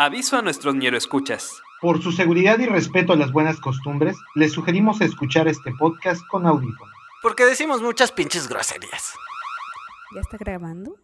Aviso 0.00 0.36
a 0.36 0.42
nuestros 0.42 0.76
escuchas. 0.94 1.60
Por 1.80 2.00
su 2.00 2.12
seguridad 2.12 2.56
y 2.60 2.66
respeto 2.66 3.14
a 3.14 3.16
las 3.16 3.32
buenas 3.32 3.58
costumbres, 3.58 4.16
les 4.36 4.52
sugerimos 4.52 5.00
escuchar 5.00 5.48
este 5.48 5.72
podcast 5.76 6.22
con 6.30 6.46
audífonos. 6.46 6.94
Porque 7.20 7.44
decimos 7.44 7.82
muchas 7.82 8.12
pinches 8.12 8.48
groserías. 8.48 9.14
¿Ya 10.14 10.20
está 10.20 10.36
grabando? 10.36 10.94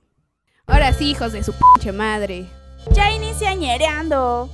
Ahora 0.68 0.92
sí, 0.92 1.10
hijos 1.10 1.32
de 1.32 1.42
su 1.42 1.52
pinche 1.54 1.90
madre. 1.90 2.46
Ya 2.92 3.10
inicia 3.10 3.52
ñereando. 3.56 4.48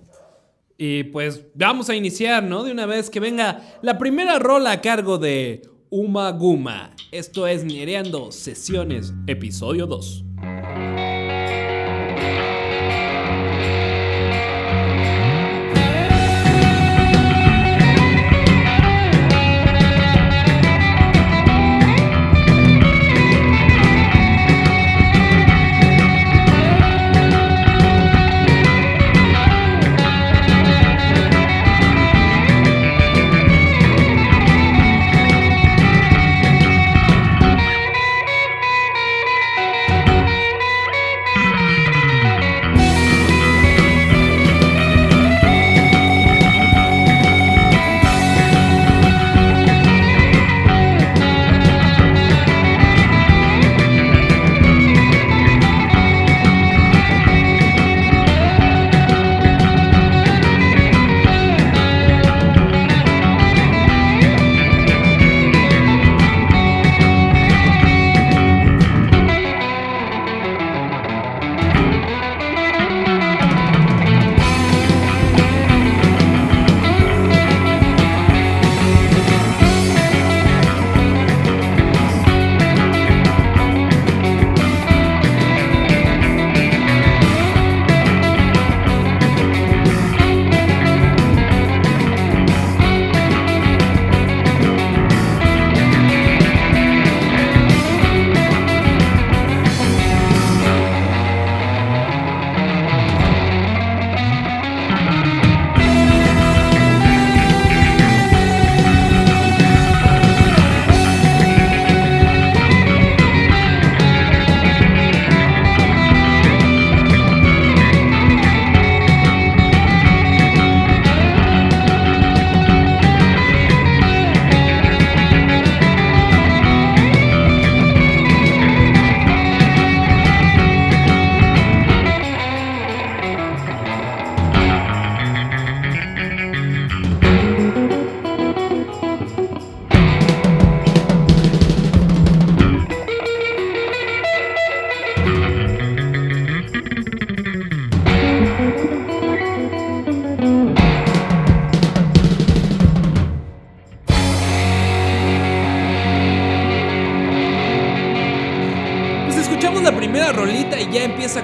Y 0.77 1.03
pues 1.05 1.43
vamos 1.55 1.89
a 1.89 1.95
iniciar, 1.95 2.43
¿no? 2.43 2.63
De 2.63 2.71
una 2.71 2.85
vez 2.85 3.09
que 3.09 3.20
venga 3.20 3.62
la 3.81 3.98
primera 3.98 4.40
rola 4.40 4.71
a 4.71 4.81
cargo 4.81 5.17
de 5.17 5.62
Uma 5.90 6.31
Guma. 6.31 6.95
Esto 7.12 7.48
es 7.48 7.66
Ñereando 7.66 8.31
Sesiones, 8.31 9.13
episodio 9.27 9.88
2. 9.88 10.28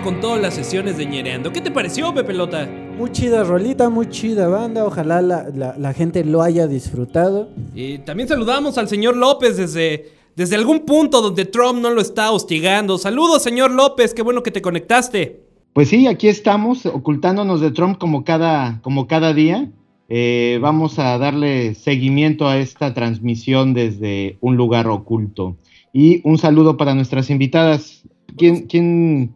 Con 0.05 0.21
todas 0.21 0.39
las 0.39 0.53
sesiones 0.53 0.97
de 0.97 1.07
Ñereando. 1.07 1.51
¿Qué 1.51 1.61
te 1.61 1.71
pareció, 1.71 2.13
Pepe 2.13 2.31
Lota? 2.31 2.69
Muy 2.95 3.11
chida 3.11 3.43
rolita, 3.43 3.89
muy 3.89 4.07
chida 4.07 4.47
banda, 4.47 4.85
ojalá 4.85 5.19
la, 5.19 5.49
la- 5.49 5.75
la 5.79 5.93
gente 5.93 6.23
lo 6.23 6.43
haya 6.43 6.67
disfrutado. 6.67 7.49
Y 7.73 7.97
también 7.97 8.29
saludamos 8.29 8.77
al 8.77 8.87
señor 8.87 9.17
López 9.17 9.57
desde, 9.57 10.11
desde 10.35 10.57
algún 10.57 10.81
punto 10.81 11.23
donde 11.23 11.45
Trump 11.45 11.79
no 11.81 11.89
lo 11.89 12.01
está 12.01 12.31
hostigando. 12.31 12.99
Saludos, 12.99 13.41
señor 13.41 13.71
López, 13.71 14.13
qué 14.13 14.21
bueno 14.21 14.43
que 14.43 14.51
te 14.51 14.61
conectaste. 14.61 15.41
Pues 15.73 15.89
sí, 15.89 16.05
aquí 16.05 16.27
estamos, 16.27 16.85
ocultándonos 16.85 17.59
de 17.59 17.71
Trump 17.71 17.97
como 17.97 18.23
cada, 18.23 18.79
como 18.83 19.07
cada 19.07 19.33
día. 19.33 19.71
Eh, 20.07 20.59
vamos 20.61 20.99
a 20.99 21.17
darle 21.17 21.73
seguimiento 21.73 22.47
a 22.47 22.59
esta 22.59 22.93
transmisión 22.93 23.73
desde 23.73 24.37
un 24.39 24.55
lugar 24.55 24.87
oculto. 24.87 25.57
Y 25.93 26.21
un 26.29 26.37
saludo 26.37 26.77
para 26.77 26.93
nuestras 26.93 27.31
invitadas. 27.31 28.03
¿Quién, 28.37 28.67
quién, 28.67 29.33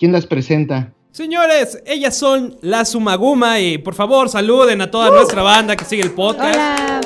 quién 0.00 0.12
las 0.12 0.24
presenta? 0.24 0.94
Señores, 1.10 1.82
ellas 1.84 2.16
son 2.16 2.56
la 2.62 2.86
Sumaguma 2.86 3.60
y 3.60 3.76
por 3.76 3.92
favor 3.94 4.30
saluden 4.30 4.80
a 4.80 4.90
toda 4.90 5.10
nuestra 5.10 5.42
banda 5.42 5.76
que 5.76 5.84
sigue 5.84 6.02
el 6.02 6.12
podcast. 6.12 6.54
Hola. 6.56 7.00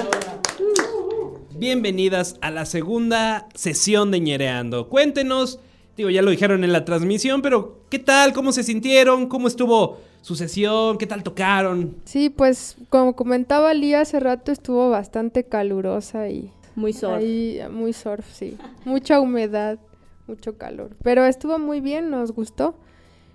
Bienvenidas 1.56 2.36
a 2.40 2.52
la 2.52 2.64
segunda 2.66 3.48
sesión 3.56 4.12
de 4.12 4.20
Ñereando. 4.20 4.88
Cuéntenos, 4.88 5.58
digo, 5.96 6.08
ya 6.08 6.22
lo 6.22 6.30
dijeron 6.30 6.62
en 6.62 6.72
la 6.72 6.84
transmisión, 6.84 7.42
pero 7.42 7.80
¿qué 7.90 7.98
tal? 7.98 8.32
¿Cómo 8.32 8.52
se 8.52 8.62
sintieron? 8.62 9.26
¿Cómo 9.26 9.48
estuvo 9.48 9.98
su 10.22 10.36
sesión? 10.36 10.96
¿Qué 10.96 11.08
tal 11.08 11.24
tocaron? 11.24 11.96
Sí, 12.04 12.30
pues 12.30 12.76
como 12.90 13.16
comentaba 13.16 13.74
Lía 13.74 14.02
hace 14.02 14.20
rato 14.20 14.52
estuvo 14.52 14.90
bastante 14.90 15.42
calurosa 15.42 16.28
y 16.28 16.52
Muy 16.76 16.92
surf. 16.92 17.14
ahí 17.14 17.58
muy 17.72 17.92
surf, 17.92 18.24
sí. 18.32 18.56
Mucha 18.84 19.18
humedad, 19.18 19.80
mucho 20.28 20.56
calor. 20.56 20.90
Pero 21.02 21.24
estuvo 21.24 21.58
muy 21.58 21.80
bien, 21.80 22.08
nos 22.10 22.30
gustó. 22.30 22.76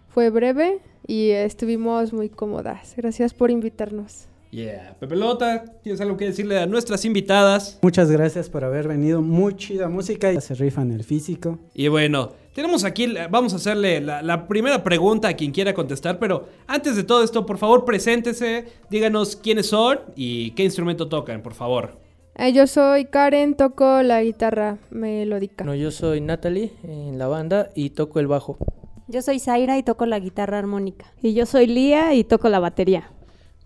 Fue 0.09 0.29
breve 0.29 0.79
y 1.07 1.29
estuvimos 1.29 2.13
muy 2.13 2.29
cómodas. 2.29 2.93
Gracias 2.97 3.33
por 3.33 3.51
invitarnos. 3.51 4.27
Yeah. 4.51 4.95
Pepe 4.99 5.15
Lota, 5.15 5.63
¿tienes 5.83 6.01
algo 6.01 6.17
que 6.17 6.25
decirle 6.25 6.57
a 6.57 6.65
nuestras 6.65 7.05
invitadas? 7.05 7.77
Muchas 7.83 8.09
gracias 8.09 8.49
por 8.49 8.63
haber 8.63 8.87
venido, 8.87 9.21
muy 9.21 9.55
chida 9.55 9.89
música 9.89 10.33
y 10.33 10.41
se 10.41 10.55
rifan 10.55 10.91
el 10.91 11.03
físico. 11.03 11.59
Y 11.75 11.87
bueno, 11.87 12.31
tenemos 12.55 12.83
aquí, 12.83 13.13
vamos 13.29 13.53
a 13.53 13.57
hacerle 13.57 14.01
la, 14.01 14.23
la 14.23 14.47
primera 14.47 14.83
pregunta 14.83 15.27
a 15.27 15.33
quien 15.33 15.51
quiera 15.51 15.75
contestar, 15.75 16.17
pero 16.17 16.49
antes 16.65 16.95
de 16.95 17.03
todo 17.03 17.23
esto, 17.23 17.45
por 17.45 17.59
favor, 17.59 17.85
preséntese, 17.85 18.65
díganos 18.89 19.35
quiénes 19.35 19.67
son 19.67 19.99
y 20.15 20.51
qué 20.51 20.63
instrumento 20.63 21.07
tocan, 21.07 21.43
por 21.43 21.53
favor. 21.53 21.99
Eh, 22.35 22.53
yo 22.53 22.65
soy 22.65 23.05
Karen, 23.05 23.55
toco 23.55 24.01
la 24.01 24.23
guitarra 24.23 24.77
melódica. 24.89 25.63
Bueno, 25.63 25.75
yo 25.75 25.91
soy 25.91 26.21
Natalie 26.21 26.71
en 26.83 27.19
la 27.19 27.27
banda 27.27 27.69
y 27.75 27.91
toco 27.91 28.19
el 28.19 28.27
bajo. 28.27 28.57
Yo 29.09 29.21
soy 29.23 29.39
Zaira 29.39 29.77
y 29.77 29.83
toco 29.83 30.05
la 30.05 30.19
guitarra 30.19 30.59
armónica. 30.59 31.11
Y 31.21 31.33
yo 31.33 31.45
soy 31.45 31.65
Lía 31.67 32.13
y 32.13 32.23
toco 32.23 32.47
la 32.47 32.59
batería. 32.59 33.11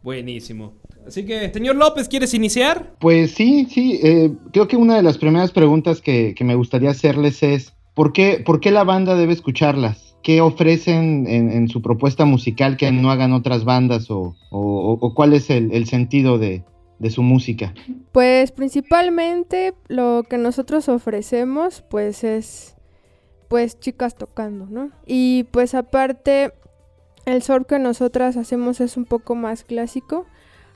Buenísimo. 0.01 0.73
Así 1.05 1.25
que, 1.25 1.51
señor 1.51 1.75
López, 1.75 2.07
¿quieres 2.07 2.33
iniciar? 2.33 2.93
Pues 2.99 3.31
sí, 3.31 3.67
sí. 3.69 3.99
eh, 4.01 4.31
creo 4.53 4.67
que 4.69 4.77
una 4.77 4.95
de 4.95 5.03
las 5.03 5.17
primeras 5.17 5.51
preguntas 5.51 5.99
que, 6.01 6.33
que 6.33 6.45
me 6.45 6.55
gustaría 6.55 6.91
hacerles 6.91 7.43
es, 7.43 7.73
¿por 7.93 8.13
qué, 8.13 8.41
¿por 8.45 8.61
qué 8.61 8.71
la 8.71 8.83
banda 8.83 9.15
debe 9.15 9.33
escucharlas? 9.33 10.09
qué 10.23 10.39
ofrecen 10.39 11.27
en, 11.27 11.51
en 11.51 11.67
su 11.67 11.81
propuesta 11.81 12.23
musical 12.23 12.77
que 12.77 12.89
no 12.93 13.11
hagan 13.11 13.33
otras 13.33 13.65
bandas 13.65 14.09
o, 14.09 14.37
o- 14.51 14.97
o 15.01 15.13
cuál 15.13 15.33
es 15.33 15.49
el, 15.49 15.73
el 15.73 15.85
sentido 15.85 16.37
de, 16.37 16.63
de 16.99 17.09
su 17.09 17.21
música? 17.23 17.73
Pues 18.13 18.53
principalmente 18.53 19.73
lo 19.89 20.23
que 20.29 20.37
nosotros 20.37 20.87
ofrecemos 20.87 21.83
pues 21.89 22.23
es 22.23 22.77
pues 23.53 23.79
chicas 23.79 24.15
tocando, 24.15 24.65
¿no? 24.65 24.89
Y 25.05 25.43
pues 25.51 25.75
aparte 25.75 26.55
el 27.25 27.43
surf 27.43 27.67
que 27.67 27.77
nosotras 27.77 28.35
hacemos 28.35 28.81
es 28.81 28.97
un 28.97 29.05
poco 29.05 29.35
más 29.35 29.63
clásico. 29.63 30.25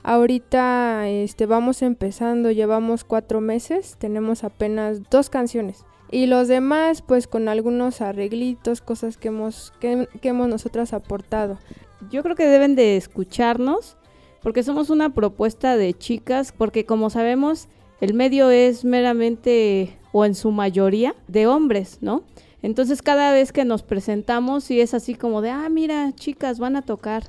Ahorita 0.04 1.08
este, 1.08 1.46
vamos 1.46 1.82
empezando, 1.82 2.52
llevamos 2.52 3.02
cuatro 3.02 3.40
meses, 3.40 3.96
tenemos 3.98 4.44
apenas 4.44 5.02
dos 5.10 5.28
canciones. 5.28 5.84
Y 6.12 6.26
los 6.26 6.46
demás 6.46 7.02
pues 7.02 7.26
con 7.26 7.48
algunos 7.48 8.00
arreglitos, 8.00 8.80
cosas 8.80 9.16
que 9.16 9.26
hemos, 9.26 9.72
que, 9.80 10.08
que 10.22 10.28
hemos 10.28 10.46
nosotras 10.46 10.92
aportado. 10.92 11.58
Yo 12.12 12.22
creo 12.22 12.36
que 12.36 12.46
deben 12.46 12.76
de 12.76 12.96
escucharnos 12.96 13.96
porque 14.40 14.62
somos 14.62 14.88
una 14.88 15.12
propuesta 15.12 15.76
de 15.76 15.94
chicas, 15.94 16.54
porque 16.56 16.86
como 16.86 17.10
sabemos, 17.10 17.66
el 18.00 18.14
medio 18.14 18.50
es 18.50 18.84
meramente 18.84 19.98
o 20.12 20.24
en 20.24 20.36
su 20.36 20.52
mayoría 20.52 21.16
de 21.26 21.48
hombres, 21.48 21.98
¿no? 22.02 22.22
Entonces 22.62 23.02
cada 23.02 23.32
vez 23.32 23.52
que 23.52 23.64
nos 23.64 23.82
presentamos 23.82 24.64
sí 24.64 24.80
es 24.80 24.94
así 24.94 25.14
como 25.14 25.42
de, 25.42 25.50
ah, 25.50 25.68
mira, 25.68 26.12
chicas, 26.14 26.58
van 26.58 26.76
a 26.76 26.82
tocar. 26.82 27.24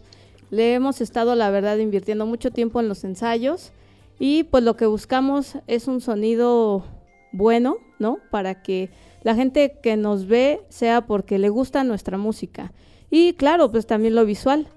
Le 0.50 0.74
hemos 0.74 1.02
estado, 1.02 1.36
la 1.36 1.52
verdad, 1.52 1.78
invirtiendo 1.78 2.26
mucho 2.26 2.52
tiempo 2.52 2.80
en 2.80 2.88
los 2.88 3.04
ensayos 3.04 3.72
y 4.18 4.44
pues 4.44 4.64
lo 4.64 4.76
que 4.76 4.86
buscamos 4.86 5.58
es 5.68 5.88
un 5.88 6.02
sonido 6.02 6.84
bueno, 7.32 7.78
¿no? 8.00 8.18
Para 8.32 8.62
que 8.62 8.90
la 9.24 9.36
gente 9.36 9.78
que 9.84 9.98
nos 9.98 10.28
ve 10.28 10.62
sea 10.70 11.06
porque 11.06 11.38
le 11.38 11.50
gusta 11.50 11.84
nuestra 11.84 12.18
música. 12.18 12.74
Y 13.12 13.34
claro, 13.34 13.72
pues 13.72 13.86
también 13.86 14.16
lo 14.16 14.26
visual. 14.26 14.68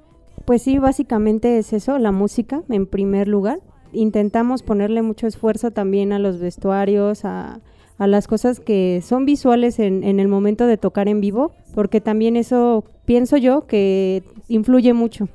Pues 0.44 0.62
sí, 0.62 0.78
básicamente 0.78 1.58
es 1.58 1.72
eso, 1.72 1.98
la 1.98 2.12
música 2.12 2.62
en 2.68 2.86
primer 2.86 3.28
lugar. 3.28 3.60
Intentamos 3.92 4.62
ponerle 4.62 5.02
mucho 5.02 5.26
esfuerzo 5.26 5.70
también 5.70 6.12
a 6.12 6.18
los 6.18 6.38
vestuarios, 6.38 7.24
a, 7.24 7.60
a 7.98 8.06
las 8.06 8.26
cosas 8.26 8.60
que 8.60 9.00
son 9.04 9.24
visuales 9.24 9.78
en, 9.78 10.04
en 10.04 10.20
el 10.20 10.28
momento 10.28 10.66
de 10.66 10.76
tocar 10.76 11.08
en 11.08 11.20
vivo, 11.20 11.52
porque 11.74 12.00
también 12.00 12.36
eso 12.36 12.84
pienso 13.04 13.36
yo 13.36 13.66
que 13.66 14.22
influye 14.48 14.92
mucho. 14.92 15.28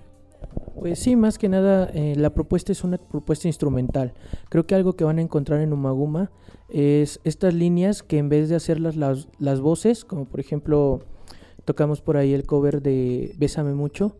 Pues 0.79 0.99
sí, 0.99 1.15
más 1.15 1.39
que 1.39 1.49
nada 1.49 1.89
eh, 1.93 2.13
la 2.15 2.29
propuesta 2.29 2.71
es 2.71 2.83
una 2.83 2.97
propuesta 2.97 3.47
instrumental. 3.47 4.13
Creo 4.49 4.67
que 4.67 4.75
algo 4.75 4.93
que 4.93 5.03
van 5.03 5.17
a 5.17 5.21
encontrar 5.21 5.61
en 5.61 5.73
Umaguma 5.73 6.29
es 6.69 7.19
estas 7.23 7.53
líneas 7.53 8.03
que 8.03 8.19
en 8.19 8.29
vez 8.29 8.49
de 8.49 8.55
hacer 8.55 8.79
las, 8.79 8.95
las, 8.95 9.27
las 9.39 9.59
voces, 9.59 10.05
como 10.05 10.25
por 10.25 10.39
ejemplo 10.39 11.01
tocamos 11.65 12.01
por 12.01 12.15
ahí 12.15 12.33
el 12.33 12.45
cover 12.45 12.81
de 12.81 13.33
Bésame 13.37 13.73
mucho, 13.73 14.17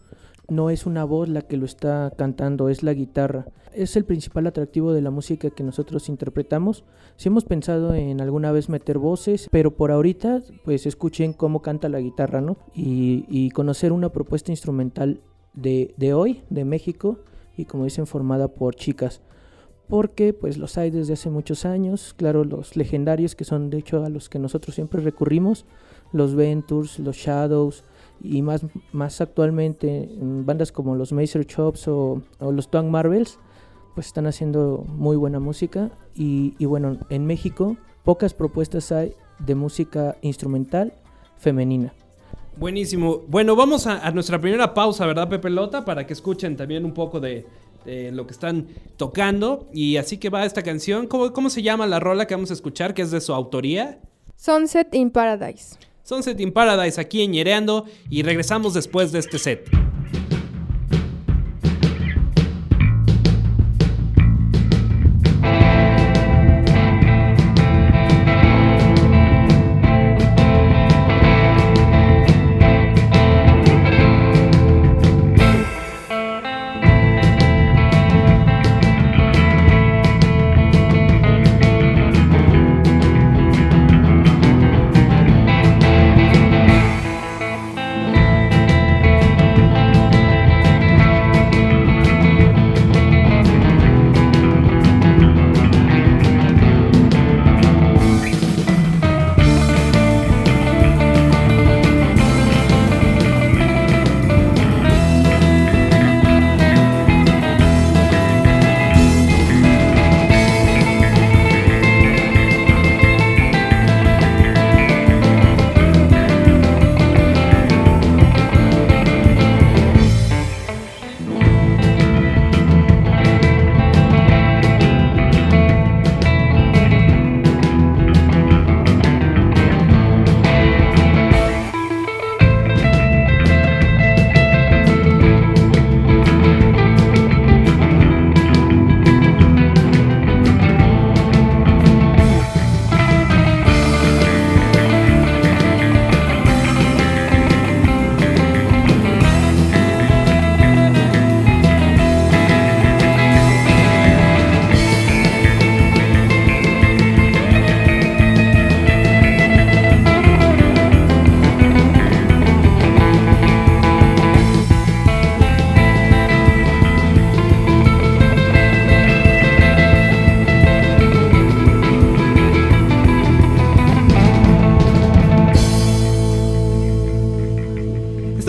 no 0.50 0.70
es 0.70 0.86
una 0.86 1.04
voz 1.04 1.30
la 1.30 1.42
que 1.42 1.58
lo 1.58 1.66
está 1.66 2.12
cantando, 2.18 2.70
es 2.70 2.84
la 2.84 2.94
guitarra. 2.94 3.48
Es 3.74 3.96
el 3.96 4.06
principal 4.06 4.48
atractivo 4.48 4.94
de 4.94 5.02
la 5.02 5.12
música 5.12 5.50
que 5.50 5.64
nosotros 5.64 6.10
interpretamos. 6.10 6.84
Si 7.16 7.28
hemos 7.28 7.46
pensado 7.46 7.94
en 7.94 8.22
alguna 8.22 8.52
vez 8.52 8.70
meter 8.70 8.98
voces, 8.98 9.48
pero 9.52 9.76
por 9.76 9.92
ahorita 9.92 10.42
pues 10.64 10.86
escuchen 10.86 11.34
cómo 11.34 11.62
canta 11.62 11.90
la 11.90 12.00
guitarra, 12.00 12.42
¿no? 12.42 12.58
Y, 12.74 13.50
conocer 13.52 13.92
una 13.92 14.10
propuesta 14.10 14.52
instrumental 14.52 15.22
de, 15.54 15.94
de 15.98 16.14
hoy, 16.14 16.44
de 16.50 16.64
México, 16.64 17.20
y 17.56 17.66
como 17.66 17.86
dicen, 17.86 18.08
formada 18.08 18.48
por 18.48 18.76
chicas. 18.76 19.22
Porque 19.88 20.34
pues 20.34 20.58
los 20.58 20.78
hay 20.78 20.92
desde 20.92 21.14
hace 21.14 21.30
muchos 21.30 21.66
años, 21.66 22.14
claro, 22.16 22.44
los 22.44 22.76
legendarios 22.76 23.36
que 23.36 23.46
son 23.46 23.70
de 23.70 23.78
hecho 23.78 24.04
a 24.04 24.10
los 24.10 24.30
que 24.30 24.38
nosotros 24.38 24.76
siempre 24.76 25.02
recurrimos, 25.02 25.66
los 26.12 26.36
Ventures, 26.36 27.00
los 27.00 27.16
Shadows, 27.16 27.84
y 28.22 28.42
más, 28.42 28.66
más 28.92 29.22
actualmente 29.22 30.04
en 30.04 30.46
bandas 30.46 30.72
como 30.72 30.96
los 30.96 31.12
Mazer 31.12 31.46
Chops 31.46 31.88
o, 31.88 32.22
o 32.40 32.52
los 32.52 32.69
Twang 32.69 32.90
Marvels, 32.90 33.40
pues 33.96 34.08
están 34.08 34.28
haciendo 34.28 34.86
muy 34.88 35.16
buena 35.16 35.40
música. 35.40 35.92
Y, 36.16 36.54
y 36.60 36.66
bueno, 36.66 36.98
en 37.10 37.25
México 37.25 37.78
pocas 38.04 38.34
propuestas 38.34 38.92
hay 38.92 39.14
de 39.40 39.56
música 39.56 40.18
instrumental 40.22 40.94
femenina. 41.38 41.94
Buenísimo. 42.58 43.24
Bueno, 43.28 43.56
vamos 43.56 43.86
a, 43.86 44.06
a 44.06 44.12
nuestra 44.12 44.42
primera 44.42 44.74
pausa, 44.74 45.06
¿verdad, 45.06 45.30
Pepe 45.30 45.50
Lota? 45.50 45.86
Para 45.86 46.08
que 46.08 46.14
escuchen 46.14 46.56
también 46.56 46.86
un 46.86 46.94
poco 46.94 47.19
de, 47.19 47.46
de 47.86 48.12
lo 48.12 48.25
que 48.25 48.34
están 48.34 48.68
tocando. 48.98 49.68
Y 49.72 49.98
así 49.98 50.18
que 50.18 50.30
va 50.30 50.44
esta 50.44 50.64
canción. 50.64 51.06
¿Cómo, 51.08 51.34
¿Cómo 51.34 51.52
se 51.52 51.62
llama 51.62 51.86
la 51.86 52.00
rola 52.00 52.25
que 52.25 52.34
vamos 52.34 52.50
a 52.50 52.54
escuchar? 52.54 52.96
Que 52.96 53.04
es 53.04 53.12
de 53.12 53.22
su 53.22 53.34
autoría. 53.34 54.00
Sunset 54.36 54.94
in 54.96 55.12
Paradise. 55.12 55.78
Sunset 56.07 56.39
in 56.39 56.54
Paradise 56.54 57.01
aquí 57.01 57.21
en 57.21 57.31
Ñereando. 57.31 57.83
Y 58.09 58.24
regresamos 58.24 58.74
después 58.74 59.12
de 59.12 59.19
este 59.19 59.39
set. 59.39 59.87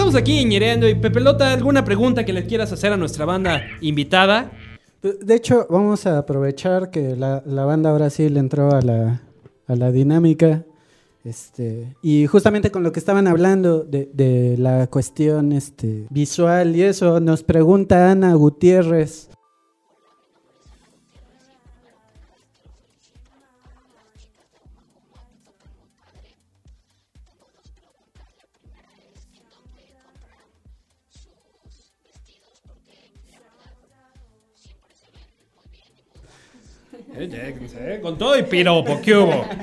Estamos 0.08 0.22
aquí 0.22 0.42
Ñereando. 0.42 0.88
Y 0.88 0.94
Pepe 0.94 1.20
Lota, 1.20 1.52
¿alguna 1.52 1.84
pregunta 1.84 2.24
que 2.24 2.32
le 2.32 2.46
quieras 2.46 2.72
hacer 2.72 2.94
a 2.94 2.96
nuestra 2.96 3.26
banda 3.26 3.60
invitada? 3.82 4.52
De 5.02 5.34
hecho, 5.34 5.66
vamos 5.68 6.06
a 6.06 6.16
aprovechar 6.16 6.90
que 6.90 7.14
la, 7.14 7.42
la 7.44 7.66
banda 7.66 7.92
le 7.98 8.40
entró 8.40 8.74
a 8.74 8.80
la, 8.80 9.20
a 9.66 9.76
la 9.76 9.92
dinámica. 9.92 10.64
Este, 11.24 11.94
y 12.00 12.26
justamente 12.26 12.70
con 12.70 12.84
lo 12.84 12.90
que 12.90 13.00
estaban 13.00 13.26
hablando 13.26 13.80
de, 13.80 14.08
de 14.14 14.56
la 14.56 14.86
cuestión 14.86 15.52
este, 15.52 16.06
visual 16.08 16.74
y 16.74 16.84
eso, 16.84 17.20
nos 17.20 17.42
pregunta 17.42 18.10
Ana 18.10 18.32
Gutiérrez. 18.32 19.28
Eh, 37.20 37.98
Con 38.00 38.16
todo 38.16 38.38
y 38.38 38.44
piropo, 38.44 39.00
¿qué 39.02 39.16
hubo? 39.16 39.44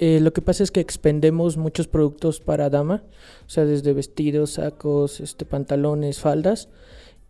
Eh, 0.00 0.18
lo 0.20 0.32
que 0.32 0.42
pasa 0.42 0.64
es 0.64 0.72
que 0.72 0.80
expendemos 0.80 1.56
muchos 1.56 1.86
productos 1.86 2.40
para 2.40 2.68
dama, 2.68 3.04
o 3.46 3.48
sea, 3.48 3.64
desde 3.64 3.92
vestidos, 3.92 4.54
sacos, 4.54 5.20
este, 5.20 5.44
pantalones, 5.44 6.18
faldas. 6.18 6.68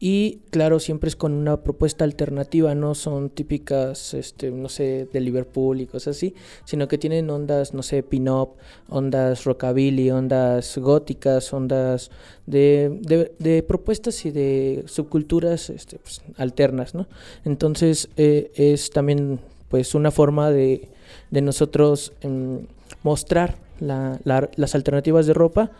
Y 0.00 0.40
claro, 0.50 0.80
siempre 0.80 1.08
es 1.08 1.16
con 1.16 1.32
una 1.32 1.62
propuesta 1.62 2.04
alternativa, 2.04 2.74
no 2.74 2.94
son 2.94 3.30
típicas, 3.30 4.12
este, 4.12 4.50
no 4.50 4.68
sé, 4.68 5.08
de 5.10 5.20
Liverpool 5.20 5.80
y 5.80 5.86
cosas 5.86 6.16
así, 6.16 6.34
sino 6.64 6.88
que 6.88 6.98
tienen 6.98 7.30
ondas, 7.30 7.72
no 7.72 7.82
sé, 7.82 8.02
pin-up, 8.02 8.50
ondas 8.88 9.44
rockabilly, 9.44 10.10
ondas 10.10 10.76
góticas, 10.78 11.52
ondas 11.54 12.10
de, 12.44 13.30
de- 13.38 13.62
propuestas 13.62 14.26
y 14.26 14.30
de 14.30 14.82
subculturas 14.86 15.70
este, 15.70 15.98
pues, 15.98 16.22
alternas, 16.36 16.94
¿no? 16.94 17.06
Entonces 17.44 18.08
eh, 18.16 18.50
es 18.56 18.90
también 18.90 19.38
pues 19.68 19.94
una 19.94 20.10
forma 20.10 20.50
de, 20.50 20.88
de 21.30 21.40
nosotros 21.40 22.12
em, 22.20 22.66
mostrar 23.02 23.56
la- 23.80 24.20
la- 24.24 24.50
las 24.56 24.74
alternativas 24.74 25.26
de 25.26 25.32
ropa 25.34 25.70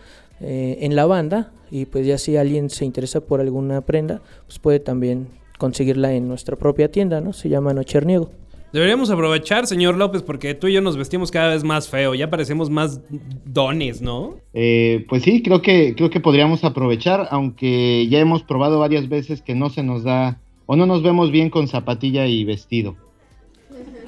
eh, 0.40 0.78
en 0.80 0.96
la 0.96 1.04
banda 1.06 1.52
y 1.74 1.86
pues 1.86 2.06
ya 2.06 2.18
si 2.18 2.36
alguien 2.36 2.70
se 2.70 2.84
interesa 2.84 3.20
por 3.20 3.40
alguna 3.40 3.80
prenda, 3.80 4.22
pues 4.46 4.60
puede 4.60 4.78
también 4.78 5.26
conseguirla 5.58 6.12
en 6.12 6.28
nuestra 6.28 6.54
propia 6.54 6.88
tienda, 6.88 7.20
¿no? 7.20 7.32
Se 7.32 7.48
llama 7.48 7.74
Nocherniego. 7.74 8.30
Deberíamos 8.72 9.10
aprovechar, 9.10 9.66
señor 9.66 9.96
López, 9.96 10.22
porque 10.22 10.54
tú 10.54 10.68
y 10.68 10.74
yo 10.74 10.80
nos 10.80 10.96
vestimos 10.96 11.32
cada 11.32 11.48
vez 11.48 11.64
más 11.64 11.88
feo. 11.88 12.14
Ya 12.14 12.30
parecemos 12.30 12.70
más 12.70 13.00
dones, 13.44 14.00
¿no? 14.00 14.36
Eh, 14.52 15.04
pues 15.08 15.24
sí, 15.24 15.42
creo 15.42 15.62
que, 15.62 15.96
creo 15.96 16.10
que 16.10 16.20
podríamos 16.20 16.62
aprovechar, 16.62 17.26
aunque 17.32 18.06
ya 18.08 18.20
hemos 18.20 18.44
probado 18.44 18.78
varias 18.78 19.08
veces 19.08 19.42
que 19.42 19.56
no 19.56 19.68
se 19.68 19.82
nos 19.82 20.04
da, 20.04 20.38
o 20.66 20.76
no 20.76 20.86
nos 20.86 21.02
vemos 21.02 21.32
bien 21.32 21.50
con 21.50 21.66
zapatilla 21.66 22.28
y 22.28 22.44
vestido. 22.44 22.94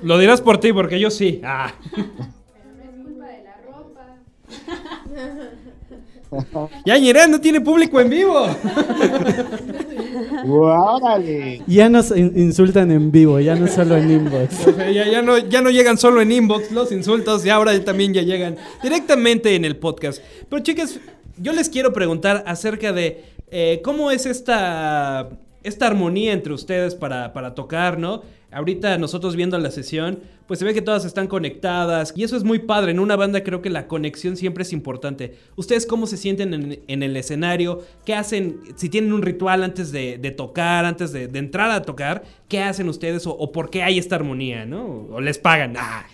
Lo 0.05 0.19
dirás 0.19 0.41
por 0.41 0.59
ti, 0.59 0.73
porque 0.73 1.01
yo 1.01 1.11
sí. 1.11 1.41
Ah. 1.43 1.75
Ya 6.85 6.99
Ñerán 6.99 7.31
no 7.31 7.41
tiene 7.41 7.61
público 7.61 8.01
en 8.01 8.11
vivo. 8.11 8.47
¡Órale! 10.49 11.63
Ya 11.67 11.89
nos 11.89 12.11
in- 12.17 12.33
insultan 12.37 12.91
en 12.91 13.11
vivo, 13.11 13.39
ya 13.41 13.55
no 13.55 13.67
solo 13.69 13.97
en 13.97 14.11
inbox. 14.11 14.67
O 14.67 14.73
sea, 14.73 14.91
ya, 14.91 15.07
ya 15.09 15.23
no, 15.23 15.39
ya 15.39 15.61
no 15.63 15.71
llegan 15.71 15.99
solo 15.99 16.21
en 16.21 16.33
inbox 16.33 16.73
los 16.73 16.93
insultos 16.93 17.45
y 17.47 17.51
ahora 17.51 17.79
también 17.85 18.13
ya 18.13 18.23
llegan 18.23 18.57
directamente 18.83 19.55
en 19.55 19.65
el 19.65 19.77
podcast. 19.77 20.23
Pero 20.49 20.63
chicas, 20.63 20.99
yo 21.39 21.53
les 21.53 21.69
quiero 21.69 21.93
preguntar 21.93 22.43
acerca 22.47 22.93
de 22.93 23.25
eh, 23.51 23.81
cómo 23.85 24.11
es 24.11 24.27
esta, 24.27 25.29
esta 25.63 25.87
armonía 25.87 26.33
entre 26.33 26.53
ustedes 26.53 26.95
para, 26.95 27.33
para 27.33 27.55
tocar, 27.55 27.99
¿no? 27.99 28.23
Ahorita 28.53 28.97
nosotros 28.97 29.35
viendo 29.35 29.59
la 29.59 29.71
sesión, 29.71 30.21
pues 30.47 30.61
se 30.61 30.65
ve 30.65 30.73
que 30.73 30.81
todas 30.81 31.05
están 31.05 31.27
conectadas 31.27 32.13
y 32.17 32.23
eso 32.23 32.37
es 32.37 32.45
muy 32.45 32.61
padre. 32.61 32.93
En 32.93 33.01
una 33.01 33.17
banda 33.17 33.43
creo 33.43 33.61
que 33.61 33.71
la 33.71 33.89
conexión 33.89 34.37
siempre 34.37 34.63
es 34.63 34.73
importante. 34.73 35.37
¿Ustedes 35.57 35.85
cómo 35.85 36.07
se 36.07 36.17
sienten 36.17 36.81
en, 36.87 37.03
el 37.03 37.17
escenario? 37.17 37.83
¿Qué 38.05 38.15
hacen? 38.15 38.61
Si 38.77 38.89
tienen 38.89 39.13
un 39.13 39.23
ritual 39.23 39.65
antes 39.65 39.91
de, 39.91 40.19
tocar, 40.37 40.85
antes 40.85 41.13
de, 41.13 41.25
entrar 41.25 41.71
a 41.73 41.83
tocar, 41.83 42.23
¿qué 42.49 42.61
hacen 42.61 42.89
ustedes 42.89 43.27
o, 43.27 43.37
o 43.37 43.51
por 43.51 43.69
qué 43.69 43.83
hay 43.83 43.99
esta 43.99 44.15
armonía, 44.15 44.65
¿no? 44.65 45.09
¿O 45.11 45.21
les 45.21 45.39
pagan? 45.39 45.75
Ah. 45.77 46.07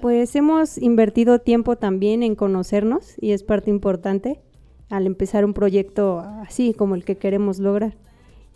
Pues 0.00 0.34
hemos 0.34 0.78
invertido 0.78 1.38
tiempo 1.38 1.76
también 1.76 2.22
en 2.22 2.34
conocernos 2.34 3.14
y 3.20 3.32
es 3.32 3.42
parte 3.42 3.70
importante 3.70 4.40
al 4.88 5.06
empezar 5.06 5.44
un 5.44 5.54
proyecto 5.54 6.20
así 6.42 6.74
como 6.74 6.94
el 6.94 7.04
que 7.04 7.16
queremos 7.16 7.58
lograr. 7.58 7.96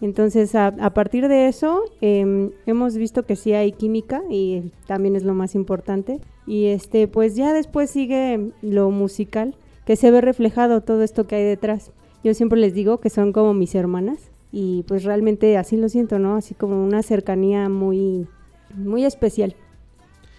Entonces, 0.00 0.54
a, 0.54 0.72
partir 0.92 1.26
de 1.28 1.48
eso, 1.48 1.84
em, 2.00 2.50
hemos 2.66 2.96
visto 2.96 3.24
que 3.24 3.34
sí 3.34 3.54
hay 3.54 3.72
química 3.72 4.22
y 4.28 4.72
también 4.86 5.16
es 5.16 5.22
lo 5.22 5.34
más 5.34 5.54
importante. 5.54 6.20
Y 6.46 6.66
este, 6.66 7.08
pues 7.08 7.34
ya 7.34 7.52
después 7.52 7.90
sigue 7.90 8.52
lo 8.60 8.90
musical, 8.90 9.54
que 9.86 9.96
se 9.96 10.10
ve 10.10 10.20
reflejado 10.20 10.82
todo 10.82 11.02
esto 11.02 11.26
que 11.26 11.36
hay 11.36 11.44
detrás. 11.44 11.92
Yo 12.22 12.34
siempre 12.34 12.60
les 12.60 12.74
digo 12.74 12.98
que 12.98 13.08
son 13.08 13.32
como 13.32 13.54
mis 13.54 13.74
hermanas 13.74 14.30
y 14.52 14.84
pues 14.86 15.04
realmente 15.04 15.56
así 15.56 15.76
lo 15.76 15.88
siento, 15.88 16.18
¿no? 16.18 16.36
Así 16.36 16.54
como 16.54 16.84
una 16.84 17.02
cercanía 17.02 17.68
muy, 17.68 18.26
muy 18.74 19.04
especial. 19.04 19.54